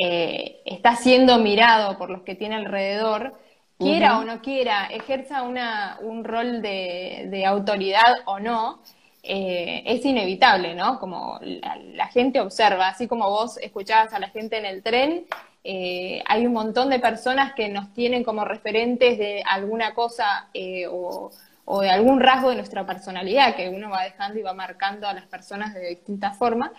eh, 0.01 0.61
está 0.65 0.95
siendo 0.95 1.39
mirado 1.39 1.97
por 1.97 2.09
los 2.09 2.21
que 2.21 2.35
tiene 2.35 2.55
alrededor, 2.55 3.33
quiera 3.77 4.19
o 4.19 4.23
no 4.23 4.41
quiera, 4.41 4.85
ejerza 4.85 5.41
una, 5.41 5.97
un 6.01 6.23
rol 6.23 6.61
de, 6.61 7.43
autoridad 7.45 8.19
o 8.25 8.39
no, 8.39 8.81
eh, 9.23 9.83
es 9.85 10.05
inevitable, 10.05 10.75
¿no? 10.75 10.99
Como 10.99 11.39
la, 11.41 12.07
gente 12.07 12.39
observa, 12.39 12.87
así 12.87 13.07
como 13.07 13.29
vos 13.29 13.57
escuchabas 13.57 14.13
a 14.13 14.19
la 14.19 14.29
gente 14.29 14.57
en 14.57 14.65
el 14.65 14.83
tren, 14.83 15.25
eh, 15.63 16.23
hay 16.25 16.45
un 16.45 16.53
montón 16.53 16.89
de 16.89 16.99
personas 16.99 17.53
que 17.53 17.67
nos 17.67 17.93
tienen 17.93 18.23
como 18.23 18.45
referentes 18.45 19.17
de 19.17 19.43
alguna 19.45 19.93
cosa 19.93 20.49
o, 20.89 21.31
o, 21.71 21.81
de 21.81 21.89
algún 21.89 22.19
rasgo 22.19 22.49
de 22.49 22.55
nuestra 22.55 22.85
personalidad 22.85 23.55
que 23.55 23.69
uno 23.69 23.89
va 23.89 24.03
dejando 24.03 24.39
y 24.39 24.43
va 24.43 24.53
marcando 24.53 25.07
a 25.07 25.13
las 25.13 25.25
personas 25.25 25.73
de 25.73 25.89
distintas 25.89 26.37
formas. 26.37 26.71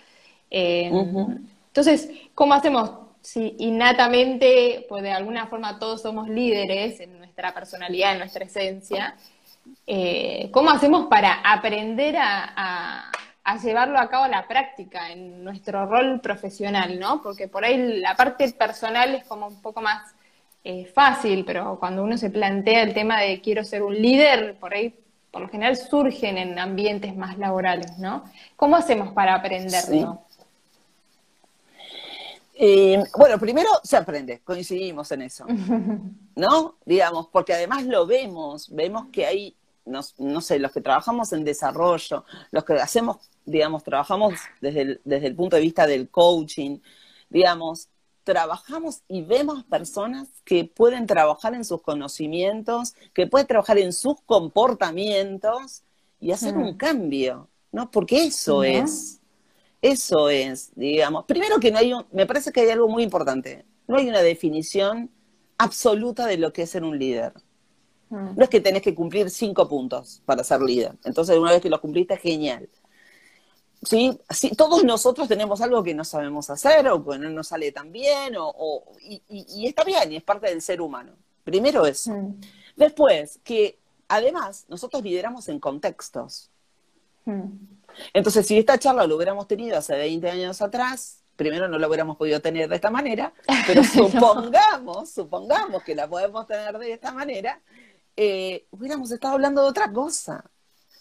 Entonces, 0.51 2.11
¿cómo 2.35 2.55
hacemos? 2.55 2.91
si 3.21 3.55
innatamente, 3.59 4.87
pues 4.89 5.03
de 5.03 5.13
alguna 5.13 5.47
forma 5.47 5.79
todos 5.79 6.03
somos 6.03 6.29
líderes 6.29 7.01
en 7.01 7.19
nuestra 7.19 7.53
personalidad, 7.53 8.13
en 8.13 8.19
nuestra 8.19 8.45
esencia, 8.45 9.15
eh, 9.87 10.51
¿cómo 10.53 10.71
hacemos 10.71 11.07
para 11.07 11.41
aprender 11.45 12.17
a, 12.19 13.11
llevarlo 13.63 13.99
a 13.99 14.09
cabo 14.09 14.25
a 14.25 14.29
la 14.29 14.47
práctica 14.47 15.11
en 15.11 15.43
nuestro 15.43 15.85
rol 15.85 16.21
profesional, 16.21 17.01
¿no? 17.01 17.21
Porque 17.21 17.49
por 17.49 17.65
ahí 17.65 18.01
la 18.01 18.15
parte 18.15 18.49
personal 18.53 19.13
es 19.17 19.25
como 19.25 19.49
un 19.49 19.61
poco 19.61 19.81
más 19.81 20.15
eh, 20.63 20.85
fácil, 20.87 21.45
pero 21.45 21.79
cuando 21.79 22.03
uno 22.03 22.19
se 22.19 22.31
plantea 22.31 22.83
el 22.83 22.95
tema 22.95 23.21
de 23.21 23.41
quiero 23.41 23.65
ser 23.65 23.83
un 23.83 23.95
líder, 23.95 24.57
por 24.59 24.75
ahí 24.75 24.95
por 25.31 25.43
lo 25.43 25.49
general 25.49 25.77
surgen 25.77 26.39
en 26.39 26.59
ambientes 26.59 27.17
más 27.17 27.39
laborales, 27.39 27.99
¿no? 27.99 28.25
¿Cómo 28.57 28.77
hacemos 28.77 29.13
para 29.13 29.35
aprenderlo? 29.35 30.23
Eh, 32.55 33.03
bueno, 33.17 33.39
primero 33.39 33.71
se 33.83 33.97
aprende, 33.97 34.41
coincidimos 34.41 35.11
en 35.13 35.23
eso, 35.23 35.47
¿no? 36.35 36.75
Digamos, 36.85 37.29
porque 37.29 37.55
además 37.55 37.87
lo 37.87 38.07
vemos, 38.07 38.69
vemos 38.69 39.07
que 39.11 39.25
hay, 39.25 39.57
no, 39.87 40.03
sé, 40.43 40.59
los 40.59 40.73
que 40.73 40.83
trabajamos 40.83 41.33
en 41.33 41.43
desarrollo, 41.43 42.25
los 42.51 42.65
que 42.65 42.75
hacemos, 42.75 43.17
digamos, 43.47 43.83
trabajamos 43.83 44.35
desde 44.61 44.83
el, 44.83 45.01
desde 45.05 45.29
el 45.29 45.37
punto 45.37 45.57
de 45.57 45.63
vista 45.63 45.87
del 45.87 46.11
coaching, 46.11 46.81
digamos, 47.31 47.89
trabajamos 48.25 49.03
y 49.09 49.23
vemos 49.23 49.65
personas 49.65 50.29
que 50.45 50.65
pueden 50.65 51.07
trabajar 51.07 51.55
en 51.55 51.65
sus 51.65 51.83
conocimientos, 51.83 52.95
que 53.15 53.27
pueden 53.27 53.47
trabajar 53.47 53.79
en 53.79 53.93
sus 53.93 54.21
comportamientos 54.23 55.83
y 56.21 56.33
hacer 56.33 56.57
un 56.57 56.77
cambio, 56.77 57.49
¿no? 57.73 57.91
Porque 57.91 58.25
eso 58.25 58.63
es 58.63 59.21
eso 59.83 60.29
es, 60.29 60.73
digamos, 60.75 61.25
primero 61.25 61.59
que 61.59 61.71
no 61.71 61.79
hay 61.79 61.95
un, 61.95 62.05
me 62.13 62.27
parece 62.27 62.53
que 62.53 62.61
hay 62.61 62.69
algo 62.69 62.89
muy 62.89 63.03
importante, 63.03 63.65
no 63.89 63.97
hay 63.97 64.09
una 64.09 64.21
definición 64.21 65.11
absoluta 65.57 66.27
de 66.27 66.37
lo 66.37 66.53
que 66.53 66.63
es 66.63 66.71
ser 66.71 66.85
un 66.85 66.99
líder. 66.99 67.33
Mm. 68.11 68.37
No 68.37 68.45
es 68.45 68.51
que 68.51 68.61
tenés 68.61 68.83
que 68.83 68.95
cumplir 68.95 69.31
cinco 69.31 69.69
puntos 69.69 70.23
para 70.27 70.45
ser 70.45 70.61
líder. 70.61 70.93
Entonces, 71.05 71.39
una 71.39 71.53
vez 71.53 71.63
que 71.63 71.71
los 71.71 71.81
cumpliste, 71.81 72.17
genial. 72.17 72.69
¿Sí? 73.83 74.19
sí 74.29 74.51
todos 74.51 74.85
nosotros 74.85 75.27
tenemos 75.27 75.61
algo 75.63 75.83
que 75.83 75.95
no 75.95 76.05
sabemos 76.05 76.51
hacer 76.51 76.87
o 76.89 77.05
que 77.05 77.19
no 77.19 77.31
nos 77.31 77.49
sale 77.49 77.73
tan 77.73 77.91
bien, 77.91 78.35
o, 78.39 78.85
y, 79.01 79.67
está 79.67 79.85
bien, 79.85 80.13
y 80.13 80.17
es 80.17 80.23
parte 80.23 80.49
del 80.49 80.61
ser 80.61 80.81
humano. 80.81 81.13
Primero 81.45 81.87
eso. 81.87 82.13
Mm. 82.13 82.41
Después, 82.77 83.41
que 83.43 83.79
además 84.09 84.67
nosotros 84.69 85.03
lideramos 85.03 85.49
en 85.49 85.59
contextos. 85.59 86.51
Mm. 87.25 87.47
Entonces, 88.13 88.47
si 88.47 88.59
esta 88.59 88.79
charla 88.79 89.07
lo 89.07 89.17
hubiéramos 89.17 89.49
tenido 89.49 89.79
hace 89.79 89.97
20 89.97 90.31
años 90.31 90.61
atrás, 90.61 91.23
primero 91.37 91.69
no 91.69 91.79
la 91.79 91.89
hubiéramos 91.89 92.19
podido 92.19 92.41
tener 92.41 92.69
de 92.69 92.77
esta 92.77 92.91
manera, 92.91 93.33
pero 93.67 93.83
supongamos, 93.85 95.11
supongamos 95.11 95.83
que 95.83 95.95
la 95.95 96.07
podemos 96.07 96.47
tener 96.47 96.79
de 96.79 96.93
esta 96.93 97.13
manera, 97.13 97.61
eh, 98.17 98.67
hubiéramos 98.71 99.11
estado 99.11 99.35
hablando 99.35 99.63
de 99.63 99.69
otra 99.69 99.91
cosa. 99.91 100.45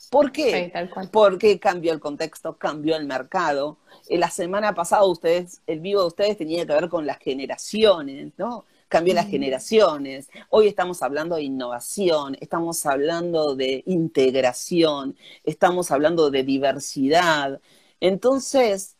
¿Por 0.10 0.32
qué? 0.32 0.74
Porque 1.12 1.60
cambió 1.60 1.94
el 1.94 2.00
contexto, 2.00 2.58
cambió 2.58 2.96
el 2.96 3.06
mercado. 3.06 3.78
Eh, 4.08 4.18
la 4.18 4.30
semana 4.30 4.74
pasada 4.74 5.06
ustedes, 5.06 5.62
el 5.68 5.80
vivo 5.80 6.02
de 6.02 6.08
ustedes 6.08 6.38
tenía 6.38 6.66
que 6.66 6.74
ver 6.74 6.90
con 6.90 7.06
las 7.06 7.20
generaciones, 7.20 8.34
¿no? 8.38 8.66
cambió 8.90 9.14
las 9.14 9.28
generaciones. 9.28 10.30
Hoy 10.50 10.68
estamos 10.68 11.02
hablando 11.04 11.36
de 11.36 11.44
innovación, 11.44 12.36
estamos 12.42 12.86
hablando 12.86 13.56
de 13.56 13.84
integración, 13.86 15.16
estamos 15.44 15.92
hablando 15.92 16.32
de 16.32 16.44
diversidad. 16.44 17.62
Entonces, 18.02 18.98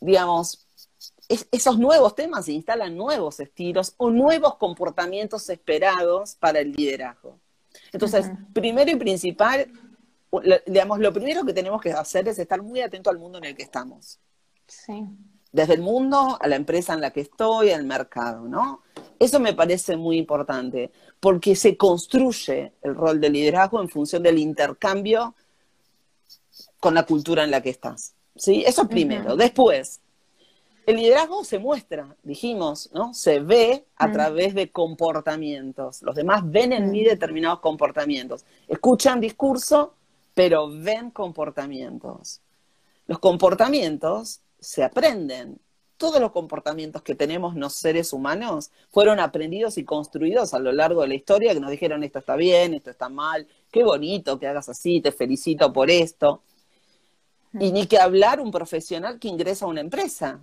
digamos, 0.00 0.66
esos 1.28 1.78
nuevos 1.78 2.14
temas 2.14 2.48
instalan 2.48 2.96
nuevos 2.96 3.40
estilos 3.40 3.94
o 3.96 4.10
nuevos 4.10 4.56
comportamientos 4.56 5.48
esperados 5.48 6.34
para 6.34 6.58
el 6.58 6.72
liderazgo. 6.72 7.38
Entonces, 7.94 8.30
primero 8.52 8.90
y 8.90 8.96
principal, 8.96 9.72
digamos, 10.66 10.98
lo 10.98 11.12
primero 11.12 11.44
que 11.44 11.52
tenemos 11.52 11.80
que 11.80 11.92
hacer 11.92 12.28
es 12.28 12.38
estar 12.38 12.60
muy 12.62 12.80
atento 12.80 13.08
al 13.08 13.18
mundo 13.18 13.38
en 13.38 13.44
el 13.44 13.56
que 13.56 13.62
estamos. 13.62 14.18
Sí 14.66 15.06
desde 15.54 15.74
el 15.74 15.82
mundo 15.82 16.36
a 16.40 16.48
la 16.48 16.56
empresa 16.56 16.94
en 16.94 17.00
la 17.00 17.12
que 17.12 17.20
estoy, 17.20 17.70
al 17.70 17.84
mercado, 17.84 18.48
¿no? 18.48 18.82
Eso 19.20 19.38
me 19.38 19.54
parece 19.54 19.96
muy 19.96 20.18
importante, 20.18 20.90
porque 21.20 21.54
se 21.54 21.76
construye 21.76 22.72
el 22.82 22.96
rol 22.96 23.20
de 23.20 23.30
liderazgo 23.30 23.80
en 23.80 23.88
función 23.88 24.24
del 24.24 24.36
intercambio 24.36 25.36
con 26.80 26.92
la 26.92 27.06
cultura 27.06 27.44
en 27.44 27.52
la 27.52 27.62
que 27.62 27.70
estás. 27.70 28.14
¿sí? 28.34 28.64
Eso 28.66 28.88
primero. 28.88 29.36
Después, 29.36 30.00
el 30.86 30.96
liderazgo 30.96 31.44
se 31.44 31.58
muestra, 31.58 32.14
dijimos, 32.22 32.90
¿no? 32.92 33.14
Se 33.14 33.40
ve 33.40 33.86
a 33.96 34.12
través 34.12 34.54
de 34.54 34.70
comportamientos. 34.70 36.02
Los 36.02 36.14
demás 36.14 36.42
ven 36.44 36.72
en 36.72 36.90
mí 36.90 37.02
determinados 37.02 37.60
comportamientos. 37.60 38.44
Escuchan 38.68 39.20
discurso, 39.20 39.94
pero 40.34 40.68
ven 40.70 41.10
comportamientos. 41.10 42.40
Los 43.06 43.18
comportamientos 43.18 44.40
se 44.58 44.82
aprenden. 44.82 45.58
Todos 45.96 46.20
los 46.20 46.32
comportamientos 46.32 47.02
que 47.02 47.14
tenemos 47.14 47.54
los 47.54 47.74
seres 47.74 48.12
humanos 48.12 48.70
fueron 48.90 49.20
aprendidos 49.20 49.78
y 49.78 49.84
construidos 49.84 50.52
a 50.52 50.58
lo 50.58 50.72
largo 50.72 51.02
de 51.02 51.08
la 51.08 51.14
historia, 51.14 51.54
que 51.54 51.60
nos 51.60 51.70
dijeron 51.70 52.02
esto 52.02 52.18
está 52.18 52.36
bien, 52.36 52.74
esto 52.74 52.90
está 52.90 53.08
mal, 53.08 53.46
qué 53.70 53.84
bonito 53.84 54.38
que 54.38 54.48
hagas 54.48 54.68
así, 54.68 55.00
te 55.00 55.12
felicito 55.12 55.72
por 55.72 55.90
esto. 55.90 56.42
Y 57.58 57.70
ni 57.70 57.86
que 57.86 57.98
hablar 57.98 58.40
un 58.40 58.50
profesional 58.50 59.20
que 59.20 59.28
ingresa 59.28 59.66
a 59.66 59.68
una 59.68 59.80
empresa, 59.80 60.40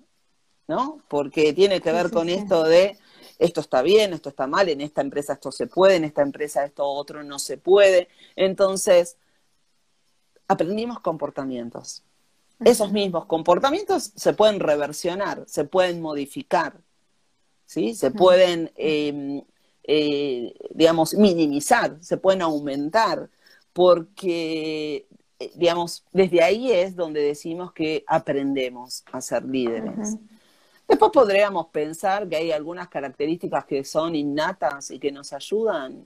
¿no? 0.72 1.02
Porque 1.10 1.52
tiene 1.52 1.82
que 1.82 1.92
ver 1.92 2.10
con 2.12 2.30
esto 2.30 2.64
de 2.64 2.98
esto 3.38 3.60
está 3.60 3.82
bien, 3.82 4.14
esto 4.14 4.30
está 4.30 4.48
mal, 4.48 4.70
en 4.70 4.82
esta 4.82 5.02
empresa 5.02 5.34
esto 5.34 5.52
se 5.52 5.68
puede, 5.68 5.96
en 5.96 6.06
esta 6.06 6.22
empresa 6.22 6.64
esto 6.64 6.86
otro 6.86 7.24
no 7.24 7.40
se 7.40 7.58
puede. 7.58 8.08
Entonces, 8.36 9.18
aprendimos 10.48 11.00
comportamientos. 11.00 12.04
Esos 12.64 12.92
mismos 12.92 13.26
comportamientos 13.26 14.12
se 14.16 14.34
pueden 14.34 14.60
reversionar, 14.60 15.44
se 15.48 15.66
pueden 15.66 16.02
modificar, 16.02 16.80
¿sí? 17.66 17.96
Se 17.96 18.12
pueden, 18.12 18.72
em, 18.76 19.42
eh, 19.84 20.54
digamos, 20.70 21.16
minimizar, 21.16 21.98
se 22.02 22.18
pueden 22.18 22.44
aumentar, 22.44 23.30
porque, 23.74 25.08
eh, 25.40 25.52
digamos, 25.56 26.06
desde 26.14 26.44
ahí 26.44 26.72
es 26.72 26.96
donde 26.96 27.22
decimos 27.22 27.74
que 27.74 28.04
aprendemos 28.08 29.04
a 29.12 29.20
ser 29.20 29.44
líderes. 29.44 30.16
Después 30.92 31.14
podríamos 31.14 31.68
pensar 31.68 32.28
que 32.28 32.36
hay 32.36 32.52
algunas 32.52 32.90
características 32.90 33.64
que 33.64 33.86
son 33.86 34.14
innatas 34.14 34.92
y 34.92 35.00
que 35.00 35.10
nos 35.10 35.32
ayudan. 35.32 36.06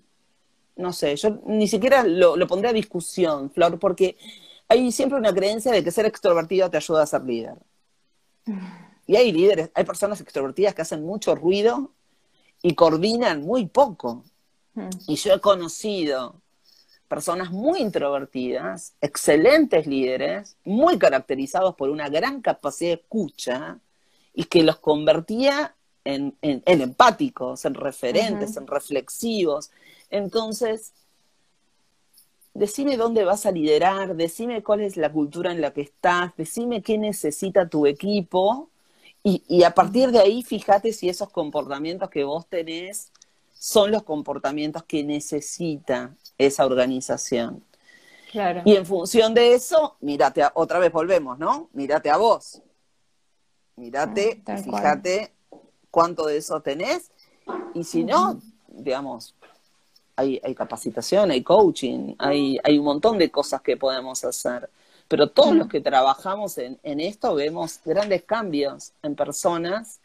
No 0.76 0.94
sé, 0.94 1.16
yo 1.16 1.40
ni 1.48 1.68
siquiera 1.68 2.04
lo, 2.04 2.38
lo 2.38 2.46
pondré 2.46 2.70
a 2.70 2.74
discusión, 2.74 3.50
Flor, 3.50 3.80
porque 3.80 4.16
hay 4.68 4.92
siempre 4.92 5.18
una 5.18 5.34
creencia 5.34 5.72
de 5.72 5.84
que 5.84 5.90
ser 5.90 6.06
extrovertido 6.06 6.70
te 6.70 6.78
ayuda 6.78 7.02
a 7.02 7.08
ser 7.08 7.24
líder. 7.24 7.56
Y 9.08 9.16
hay 9.16 9.32
líderes, 9.32 9.72
hay 9.74 9.86
personas 9.86 10.22
extrovertidas 10.22 10.76
que 10.76 10.84
hacen 10.84 11.04
mucho 11.04 11.34
ruido 11.34 11.90
y 12.62 12.76
coordinan 12.76 13.42
muy 13.42 13.66
poco. 13.66 14.24
Mm. 14.76 14.90
Y 15.08 15.16
yo 15.16 15.34
he 15.34 15.42
conocido 15.42 16.36
personas 17.08 17.50
muy 17.50 17.80
introvertidas, 17.80 18.94
excelentes 19.02 19.88
líderes, 19.88 20.58
muy 20.64 21.00
caracterizados 21.00 21.74
por 21.74 21.90
una 21.90 22.08
gran 22.08 22.44
capacidad 22.44 22.92
de 22.92 23.02
escucha 23.02 23.80
y 24.36 24.44
que 24.46 24.64
los 24.64 24.78
convertía 24.78 25.76
en, 26.04 26.36
empáticos, 26.42 27.66
en 27.66 27.74
referentes, 27.74 28.58
en 28.58 28.68
reflexivos. 28.68 29.72
Entonces, 30.12 30.94
decime 32.54 32.98
dónde 32.98 33.26
vas 33.26 33.46
a 33.46 33.52
liderar, 33.52 34.16
decime 34.16 34.64
cuál 34.64 34.82
es 34.82 34.98
la 34.98 35.12
cultura 35.12 35.52
en 35.52 35.62
la 35.62 35.72
que 35.72 35.82
estás, 35.82 36.36
decime 36.38 36.82
qué 36.82 36.98
necesita 36.98 37.68
tu 37.68 37.88
equipo 37.88 38.70
y, 39.28 39.64
a 39.64 39.72
partir 39.72 40.12
de 40.12 40.20
ahí 40.20 40.44
fíjate 40.44 40.94
si 40.94 41.10
esos 41.10 41.32
comportamientos 41.32 42.12
que 42.12 42.24
vos 42.24 42.46
tenés 42.48 43.12
son 43.54 43.90
los 43.90 44.04
comportamientos 44.04 44.84
que 44.84 45.04
necesita 45.04 46.16
esa 46.38 46.64
organización. 46.64 47.64
Claro. 48.32 48.62
Y 48.66 48.76
en 48.76 48.86
función 48.86 49.34
de 49.34 49.56
eso, 49.56 49.96
mírate, 50.00 50.44
otra 50.54 50.78
vez 50.78 50.92
volvemos, 50.92 51.40
¿no? 51.40 51.70
Mírate 51.74 52.12
a 52.12 52.18
vos. 52.18 52.62
Mírate, 53.78 54.42
ah, 54.46 54.58
fíjate 54.58 55.34
cuánto 55.92 56.26
de 56.26 56.38
eso 56.38 56.62
tenés. 56.62 57.12
Y 57.74 57.84
si 57.84 58.04
no, 58.04 58.40
digamos, 58.68 59.36
hay, 60.16 60.40
capacitación, 60.56 61.32
hay 61.32 61.44
coaching, 61.44 62.16
hay, 62.18 62.58
hay 62.64 62.78
un 62.78 62.86
montón 62.86 63.18
de 63.18 63.30
cosas 63.30 63.62
que 63.62 63.78
podemos 63.78 64.24
hacer. 64.24 64.70
Pero 65.08 65.30
todos 65.30 65.54
los 65.54 65.68
que 65.68 65.82
trabajamos 65.82 66.58
en, 66.58 66.80
esto 66.84 67.36
vemos 67.36 67.80
grandes 67.86 68.24
cambios 68.24 68.94
en 69.04 69.16
personas 69.16 70.00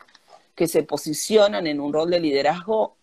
que 0.55 0.69
se 0.69 0.83
posicionan 0.83 1.67
en 1.67 1.81
un 1.81 1.93
rol 1.93 2.11
de 2.11 2.21
liderazgo, 2.21 2.97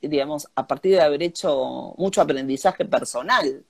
digamos, 0.00 0.48
a 0.54 0.66
partir 0.66 0.92
de 0.92 1.02
haber 1.02 1.22
hecho 1.22 1.94
mucho 1.98 2.22
aprendizaje 2.22 2.84
personal. 2.86 3.64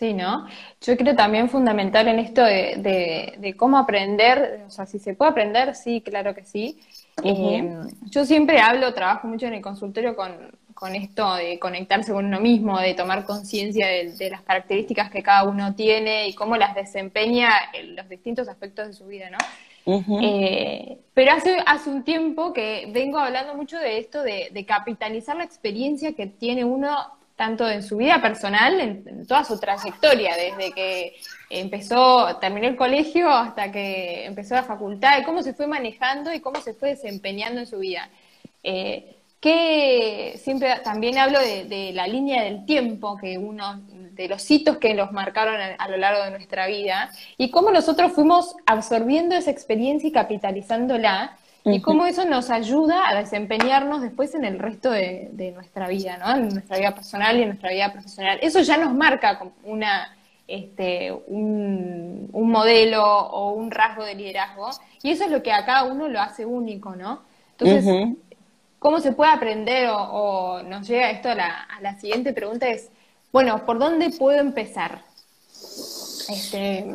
Sí, 0.00 0.14
¿no? 0.14 0.46
Yo 0.80 0.96
creo 0.96 1.14
también 1.14 1.50
fundamental 1.50 2.08
en 2.08 2.20
esto 2.20 2.42
de, 2.42 3.36
de, 3.38 3.54
cómo 3.54 3.76
aprender, 3.76 4.64
o 4.66 4.70
sea, 4.70 4.86
si 4.86 4.98
se 4.98 5.12
puede 5.12 5.32
aprender, 5.32 5.74
sí, 5.74 6.00
claro 6.00 6.34
que 6.34 6.42
sí. 6.42 6.80
Eh, 7.22 7.70
yo 8.06 8.24
siempre 8.24 8.60
hablo, 8.60 8.94
trabajo 8.94 9.28
mucho 9.28 9.44
en 9.44 9.52
el 9.52 9.60
consultorio 9.60 10.16
con, 10.16 10.32
con 10.72 10.94
esto 10.94 11.34
de 11.34 11.58
conectarse 11.58 12.12
con 12.12 12.24
uno 12.24 12.40
mismo, 12.40 12.80
de 12.80 12.94
tomar 12.94 13.26
conciencia 13.26 13.86
de, 13.88 14.30
las 14.30 14.40
características 14.40 15.10
que 15.10 15.22
cada 15.22 15.44
uno 15.44 15.74
tiene 15.74 16.28
y 16.28 16.34
cómo 16.34 16.56
las 16.56 16.74
desempeña 16.74 17.50
en 17.74 17.94
los 17.94 18.08
distintos 18.08 18.48
aspectos 18.48 18.86
de 18.86 18.94
su 18.94 19.06
vida, 19.06 19.28
¿no? 19.28 19.36
Eh, 20.22 20.96
pero 21.12 21.32
hace, 21.32 21.58
hace 21.66 21.90
un 21.90 22.04
tiempo 22.04 22.54
que 22.54 22.88
vengo 22.90 23.18
hablando 23.18 23.54
mucho 23.54 23.76
de 23.78 23.98
esto, 23.98 24.22
de, 24.22 24.64
capitalizar 24.66 25.36
la 25.36 25.44
experiencia 25.44 26.14
que 26.14 26.26
tiene 26.26 26.64
uno 26.64 26.96
tanto 27.40 27.66
en 27.66 27.82
su 27.82 27.96
vida 27.96 28.20
personal, 28.20 28.78
en, 28.78 29.26
toda 29.26 29.44
su 29.44 29.58
trayectoria, 29.58 30.36
desde 30.36 30.72
que 30.72 31.16
empezó, 31.48 32.36
terminó 32.36 32.68
el 32.68 32.76
colegio 32.76 33.30
hasta 33.30 33.72
que 33.72 34.26
empezó 34.26 34.56
la 34.56 34.62
facultad, 34.62 35.18
y 35.18 35.22
cómo 35.22 35.42
se 35.42 35.54
fue 35.54 35.66
manejando 35.66 36.34
y 36.34 36.40
cómo 36.40 36.60
se 36.60 36.74
fue 36.74 36.90
desempeñando 36.90 37.60
en 37.60 37.66
su 37.66 37.78
vida. 37.78 38.10
Eh, 38.62 39.16
que 39.40 40.34
siempre 40.36 40.80
también 40.84 41.16
hablo 41.16 41.38
de, 41.40 41.92
la 41.94 42.06
línea 42.06 42.42
del 42.42 42.66
tiempo, 42.66 43.16
que 43.16 43.38
uno 43.38 43.80
de 43.88 44.28
los 44.28 44.50
hitos 44.50 44.76
que 44.76 44.92
nos 44.92 45.10
marcaron 45.10 45.58
a, 45.78 45.88
lo 45.88 45.96
largo 45.96 46.22
de 46.22 46.32
nuestra 46.32 46.66
vida, 46.66 47.10
y 47.38 47.50
cómo 47.50 47.70
nosotros 47.70 48.12
fuimos 48.12 48.54
absorbiendo 48.66 49.34
esa 49.34 49.50
experiencia 49.50 50.10
y 50.10 50.12
capitalizándola, 50.12 51.38
y 51.64 51.80
cómo 51.80 52.06
eso 52.06 52.24
nos 52.24 52.50
ayuda 52.50 53.08
a 53.08 53.14
desempeñarnos 53.14 54.00
después 54.00 54.34
en 54.34 54.44
el 54.44 54.58
resto 54.58 54.90
de, 54.90 55.52
nuestra 55.54 55.88
vida, 55.88 56.16
¿no? 56.18 56.36
En 56.36 56.48
nuestra 56.48 56.78
vida 56.78 56.94
personal 56.94 57.38
y 57.38 57.42
en 57.42 57.48
nuestra 57.48 57.70
vida 57.70 57.92
profesional. 57.92 58.38
Eso 58.42 58.60
ya 58.60 58.76
nos 58.76 58.94
marca 58.94 59.40
una, 59.64 60.16
este, 60.48 61.12
un, 61.26 62.28
modelo 62.32 63.04
o 63.04 63.52
un 63.52 63.70
rasgo 63.70 64.04
de 64.04 64.14
liderazgo, 64.14 64.70
y 65.02 65.10
eso 65.10 65.24
es 65.24 65.30
lo 65.30 65.42
que 65.42 65.52
a 65.52 65.64
cada 65.64 65.84
uno 65.84 66.08
lo 66.08 66.20
hace 66.20 66.44
único, 66.44 66.96
¿no? 66.96 67.22
Entonces, 67.58 68.16
¿Cómo 68.80 68.98
se 69.00 69.12
puede 69.12 69.30
aprender 69.30 69.90
o, 69.92 70.62
nos 70.62 70.88
llega 70.88 71.10
esto 71.10 71.28
a 71.28 71.34
la, 71.34 72.00
siguiente 72.00 72.32
pregunta? 72.32 72.66
Es, 72.66 72.88
bueno, 73.30 73.66
¿por 73.66 73.78
dónde 73.78 74.08
puedo 74.08 74.40
empezar? 74.40 75.04
Este, 76.30 76.86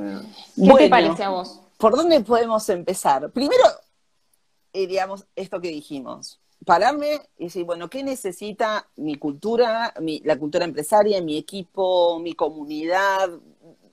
¿Qué 0.55 0.73
te 0.77 0.89
parece 0.89 1.23
a 1.23 1.29
vos? 1.29 1.61
¿Por 1.77 1.95
dónde 1.95 2.21
podemos 2.21 2.67
empezar? 2.69 3.29
Primero, 3.29 3.63
eh, 4.75 4.87
digamos, 4.87 5.25
esto 5.37 5.61
que 5.61 5.69
dijimos. 5.69 6.41
Pararme 6.65 7.21
y 7.37 7.45
decir, 7.45 7.63
bueno, 7.63 7.89
¿qué 7.89 8.03
necesita 8.03 8.89
mi 8.97 9.15
cultura, 9.15 9.93
la 10.23 10.37
cultura 10.37 10.65
empresaria, 10.65 11.21
mi 11.21 11.37
equipo, 11.37 12.19
mi 12.19 12.33
comunidad, 12.33 13.29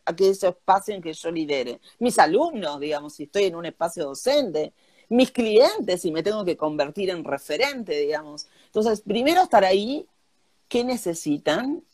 aquellos 0.04 0.42
espacios 0.42 0.96
en 0.96 1.02
que 1.02 1.12
yo 1.12 1.30
lidere? 1.30 1.80
Mis 2.00 2.18
alumnos, 2.18 2.80
digamos, 2.80 3.14
si 3.14 3.24
estoy 3.24 3.44
en 3.44 3.54
un 3.54 3.66
espacio 3.66 4.06
docente, 4.06 4.72
mis 5.08 5.30
clientes 5.30 6.04
y 6.04 6.10
me 6.10 6.24
tengo 6.24 6.44
que 6.44 6.56
convertir 6.56 7.10
en 7.10 7.22
referente, 7.22 7.96
digamos. 7.96 8.48
Entonces, 8.66 9.02
primero 9.02 9.42
estar 9.42 9.64
ahí, 9.64 10.04
¿qué 10.66 10.82
necesitan? 10.82 11.84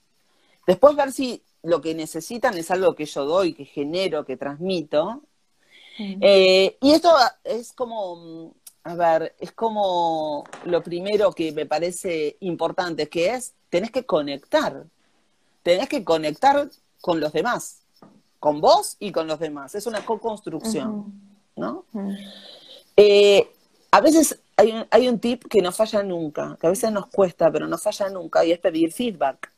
Después 0.67 0.97
ver 0.97 1.13
si 1.13 1.43
lo 1.63 1.83
que 1.83 1.95
necesitan 1.95 2.57
es 2.57 2.71
algo 2.71 2.95
que 2.95 3.05
yo 3.05 3.27
doy, 3.27 3.53
que 3.53 3.67
genero, 3.67 4.25
que 4.25 4.39
transmito. 4.39 5.23
Eh, 5.99 6.79
y 6.81 6.93
esto 6.93 7.11
es 7.43 7.73
como, 7.73 8.55
a 8.85 8.95
ver, 8.95 9.35
es 9.39 9.53
como 9.53 10.45
lo 10.65 10.83
primero 10.83 11.33
que 11.33 11.53
me 11.53 11.67
parece 11.67 12.37
importante, 12.41 13.09
que 13.09 13.35
es, 13.35 13.53
tenés 13.71 13.91
que 13.91 14.05
conectar, 14.05 14.85
tenés 15.63 15.89
que 15.89 16.05
conectar 16.05 16.71
con 17.01 17.21
los 17.21 17.33
demás, 17.33 17.81
con 18.41 18.61
vos 18.61 18.97
y 18.99 19.13
con 19.13 19.27
los 19.27 19.39
demás. 19.39 19.75
Es 19.75 19.87
una 19.87 20.05
co-construcción, 20.05 21.13
¿no? 21.57 21.85
Eh, 22.97 23.53
a 23.91 24.01
veces 24.01 24.41
hay 24.57 24.73
un, 24.73 24.87
hay 24.91 25.09
un 25.09 25.19
tip 25.19 25.45
que 25.49 25.63
no 25.63 25.73
falla 25.73 26.03
nunca, 26.03 26.57
que 26.61 26.67
a 26.67 26.71
veces 26.71 26.91
nos 26.91 27.07
cuesta, 27.07 27.51
pero 27.51 27.67
no 27.67 27.79
falla 27.79 28.09
nunca, 28.09 28.45
y 28.45 28.53
es 28.53 28.59
pedir 28.59 28.93
feedback. 28.93 29.53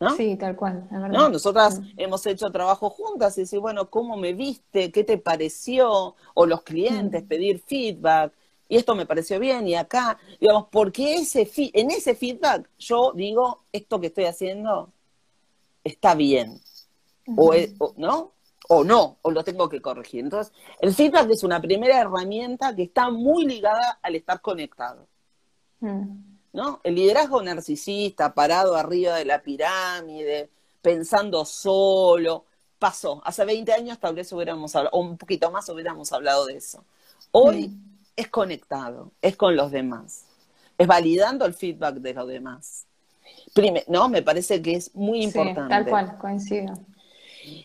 ¿No? 0.00 0.16
Sí, 0.16 0.36
tal 0.36 0.56
cual, 0.56 0.88
¿No? 0.90 1.28
Nosotras 1.28 1.80
hemos 1.96 2.26
hecho 2.26 2.50
trabajo 2.50 2.90
juntas 2.90 3.36
y 3.38 3.42
decir, 3.42 3.60
bueno, 3.60 3.88
¿cómo 3.90 4.16
me 4.16 4.32
viste? 4.32 4.90
¿Qué 4.90 5.04
te 5.04 5.18
pareció? 5.18 6.14
O 6.34 6.46
los 6.46 6.62
clientes, 6.62 7.22
pedir 7.22 7.60
feedback. 7.60 8.32
Y 8.68 8.76
esto 8.76 8.94
me 8.94 9.06
pareció 9.06 9.38
bien, 9.38 9.68
y 9.68 9.74
acá, 9.74 10.18
digamos, 10.40 10.66
porque 10.70 11.16
ese 11.16 11.48
en 11.74 11.90
ese 11.90 12.14
feedback 12.14 12.68
yo 12.78 13.12
digo, 13.14 13.64
esto 13.72 14.00
que 14.00 14.06
estoy 14.08 14.24
haciendo 14.24 14.90
está 15.84 16.14
bien. 16.14 16.60
o, 17.36 17.52
¿no? 17.96 18.32
O 18.68 18.82
no, 18.82 19.18
o 19.20 19.30
lo 19.30 19.44
tengo 19.44 19.68
que 19.68 19.82
corregir. 19.82 20.24
Entonces, 20.24 20.52
el 20.80 20.94
feedback 20.94 21.28
es 21.30 21.44
una 21.44 21.60
primera 21.60 22.00
herramienta 22.00 22.74
que 22.74 22.84
está 22.84 23.10
muy 23.10 23.44
ligada 23.44 23.98
al 24.02 24.14
estar 24.14 24.40
conectado. 24.40 25.06
Mm. 25.80 26.33
¿No? 26.54 26.80
El 26.84 26.94
liderazgo 26.94 27.42
narcisista, 27.42 28.32
parado 28.32 28.76
arriba 28.76 29.16
de 29.16 29.26
la 29.26 29.42
pirámide, 29.42 30.48
pensando 30.80 31.44
solo, 31.44 32.44
pasó. 32.78 33.20
Hace 33.24 33.44
20 33.44 33.72
años 33.72 33.98
tal 33.98 34.14
vez 34.14 34.30
hubiéramos 34.32 34.76
hablado, 34.76 34.96
o 34.96 35.00
un 35.00 35.18
poquito 35.18 35.50
más 35.50 35.68
hubiéramos 35.68 36.12
hablado 36.12 36.46
de 36.46 36.56
eso. 36.56 36.84
Hoy 37.32 37.68
mm. 37.68 37.98
es 38.14 38.28
conectado, 38.28 39.10
es 39.20 39.36
con 39.36 39.56
los 39.56 39.72
demás, 39.72 40.26
es 40.78 40.86
validando 40.86 41.44
el 41.44 41.54
feedback 41.54 41.96
de 41.96 42.14
los 42.14 42.28
demás. 42.28 42.86
no, 43.88 44.08
me 44.08 44.22
parece 44.22 44.62
que 44.62 44.76
es 44.76 44.94
muy 44.94 45.22
importante. 45.22 45.68
tal 45.68 45.86
cual, 45.86 46.18
coincido. 46.18 46.74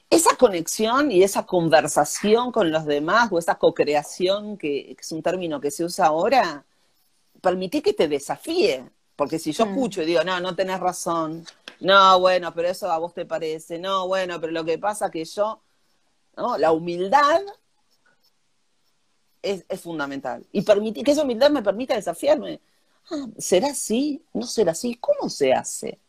Esa 0.09 0.35
conexión 0.35 1.11
y 1.11 1.21
esa 1.21 1.45
conversación 1.45 2.51
con 2.51 2.71
los 2.71 2.85
demás 2.85 3.29
o 3.31 3.37
esa 3.37 3.55
co-creación, 3.55 4.57
que, 4.57 4.95
es 4.99 5.11
un 5.11 5.21
término 5.21 5.61
que 5.61 5.69
se 5.69 5.83
usa 5.83 6.07
ahora, 6.07 6.65
permití 7.41 7.81
que 7.81 7.93
te 7.93 8.07
desafíe. 8.07 8.89
Porque 9.15 9.37
si 9.37 9.51
yo 9.51 9.65
mm. 9.65 9.69
escucho 9.69 10.01
y 10.01 10.05
digo, 10.05 10.23
no, 10.23 10.39
no 10.39 10.55
tenés 10.55 10.79
razón, 10.79 11.45
no, 11.81 12.19
bueno, 12.21 12.53
pero 12.53 12.69
eso 12.69 12.89
a 12.89 12.97
vos 12.97 13.13
te 13.13 13.25
parece, 13.25 13.77
no, 13.77 14.07
bueno, 14.07 14.39
pero 14.39 14.53
lo 14.53 14.63
que 14.63 14.77
pasa 14.77 15.07
es 15.07 15.11
que 15.11 15.25
yo, 15.25 15.61
¿no? 16.37 16.57
La 16.57 16.71
humildad 16.71 17.41
es, 19.41 19.65
fundamental. 19.81 20.45
Y 20.51 20.61
permitir, 20.61 21.03
que 21.03 21.11
esa 21.11 21.23
humildad 21.23 21.49
me 21.49 21.61
permita 21.61 21.95
desafiarme. 21.95 22.61
Ah, 23.11 23.27
¿Será 23.37 23.69
así? 23.71 24.23
¿No 24.33 24.45
será 24.45 24.71
así? 24.71 24.95
¿Cómo 24.95 25.29
se 25.29 25.53
hace? 25.53 25.99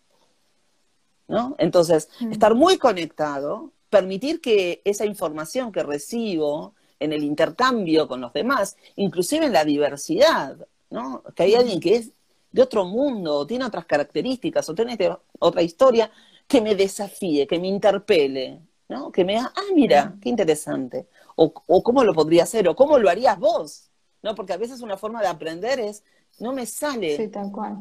¿No? 1.29 1.55
Entonces, 1.59 2.09
mm. 2.21 2.33
estar 2.33 2.55
muy 2.55 2.79
conectado, 2.79 3.73
permitir 3.89 4.41
que 4.41 4.83
esa 4.85 5.05
información 5.05 5.73
que 5.73 5.83
recibo 5.83 6.75
en 6.99 7.13
el 7.13 7.25
intercambio 7.25 8.07
con 8.07 8.21
los 8.21 8.33
demás, 8.33 8.77
inclusive 8.97 9.47
en 9.47 9.53
la 9.53 9.65
diversidad, 9.65 10.57
¿no? 10.91 11.23
Que 11.35 11.45
hay 11.45 11.55
alguien 11.55 11.81
que 11.81 11.97
es 11.97 12.11
de 12.53 12.63
otro 12.63 12.85
mundo, 12.85 13.47
tiene 13.47 13.65
otras 13.65 13.87
características, 13.87 14.69
o 14.69 14.75
tiene 14.75 14.99
otra 15.39 15.63
historia, 15.63 16.11
que 16.47 16.61
me 16.61 16.75
desafíe, 16.75 17.47
que 17.47 17.61
me 17.61 17.69
interpele, 17.69 18.61
¿no? 18.89 19.13
Que 19.13 19.25
me 19.25 19.35
diga, 19.35 19.53
ah, 19.55 19.73
mira, 19.75 20.17
qué 20.21 20.29
interesante. 20.29 21.07
O, 21.37 21.53
o, 21.67 21.83
cómo 21.83 22.03
lo 22.03 22.13
podría 22.13 22.43
hacer, 22.43 22.69
o 22.69 22.75
cómo 22.75 22.99
lo 22.99 23.09
harías 23.09 23.39
vos, 23.39 23.89
¿no? 24.23 24.35
Porque 24.35 24.53
a 24.53 24.57
veces 24.57 24.81
una 24.81 24.97
forma 24.97 25.23
de 25.23 25.29
aprender 25.29 25.79
es, 25.79 26.03
no 26.41 26.53
me 26.53 26.67
sale. 26.67 27.17
Sí, 27.17 27.29
tal 27.29 27.53
cual. 27.53 27.79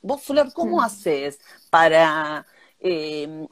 Vos, 0.00 0.22
Flor, 0.22 0.52
¿cómo 0.52 0.82
haces 0.82 1.38
para, 1.68 2.46
eh, 2.80 3.46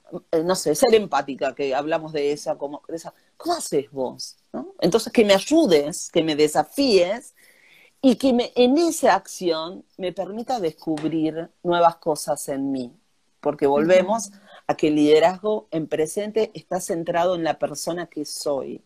no 0.44 0.54
sé, 0.54 0.74
ser 0.74 0.94
empática, 0.94 1.54
que 1.54 1.74
hablamos 1.74 2.12
de 2.12 2.32
esa, 2.32 2.56
como, 2.56 2.80
esa, 2.88 3.12
¿cómo 3.36 3.56
haces 3.56 3.90
vos? 3.90 4.36
¿no? 4.52 4.72
Entonces, 4.80 5.12
que 5.12 5.24
me 5.24 5.34
ayudes, 5.34 6.10
que 6.10 6.22
me 6.22 6.36
desafíes 6.36 7.33
y 8.06 8.16
que 8.16 8.34
me, 8.34 8.52
en 8.54 8.76
esa 8.76 9.14
acción 9.14 9.82
me 9.96 10.12
permita 10.12 10.60
descubrir 10.60 11.48
nuevas 11.62 11.96
cosas 11.96 12.50
en 12.50 12.70
mí, 12.70 12.92
porque 13.40 13.66
volvemos 13.66 14.30
a 14.66 14.76
que 14.76 14.88
el 14.88 14.96
liderazgo 14.96 15.68
en 15.70 15.86
presente 15.86 16.50
está 16.52 16.82
centrado 16.82 17.34
en 17.34 17.44
la 17.44 17.58
persona 17.58 18.04
que 18.04 18.26
soy. 18.26 18.82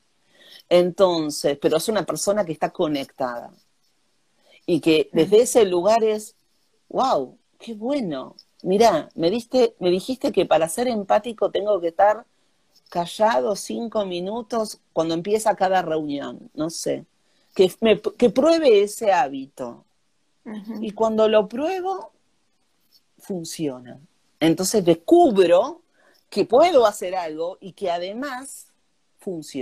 Entonces, 0.69 1.59
pero 1.61 1.79
es 1.79 1.89
una 1.89 2.07
persona 2.07 2.45
que 2.45 2.53
está 2.53 2.71
conectada 2.71 3.51
y 4.67 4.79
que 4.81 5.11
desde 5.13 5.43
ese 5.43 5.65
lugar 5.65 6.05
es, 6.05 6.37
wow, 6.89 7.37
qué 7.59 7.75
bueno. 7.75 8.37
Mirá, 8.63 9.09
me, 9.17 9.31
diste, 9.31 9.75
me 9.81 9.91
dijiste 9.91 10.31
que 10.31 10.47
para 10.47 10.69
ser 10.69 10.87
empático 10.87 11.51
tengo 11.51 11.81
que 11.81 11.89
estar 11.89 12.25
callado 12.89 13.57
cinco 13.57 14.07
minutos 14.07 14.79
cuando 14.93 15.15
empieza 15.15 15.57
cada 15.57 15.83
reunión, 15.83 16.53
no 16.55 16.71
sé 16.71 17.05
que, 18.16 18.31
pruebe 18.31 18.83
ese 18.83 19.12
hábito. 19.12 19.85
Y 20.81 20.92
cuando 20.92 21.29
lo 21.29 21.49
pruebo, 21.49 22.12
funciona. 23.18 23.99
Entonces 24.40 24.85
descubro 24.85 25.83
que 26.31 26.44
puedo 26.44 26.87
hacer 26.87 27.16
algo 27.16 27.59
y 27.61 27.73
que 27.73 27.90
además 27.90 28.68
funciona. 29.18 29.57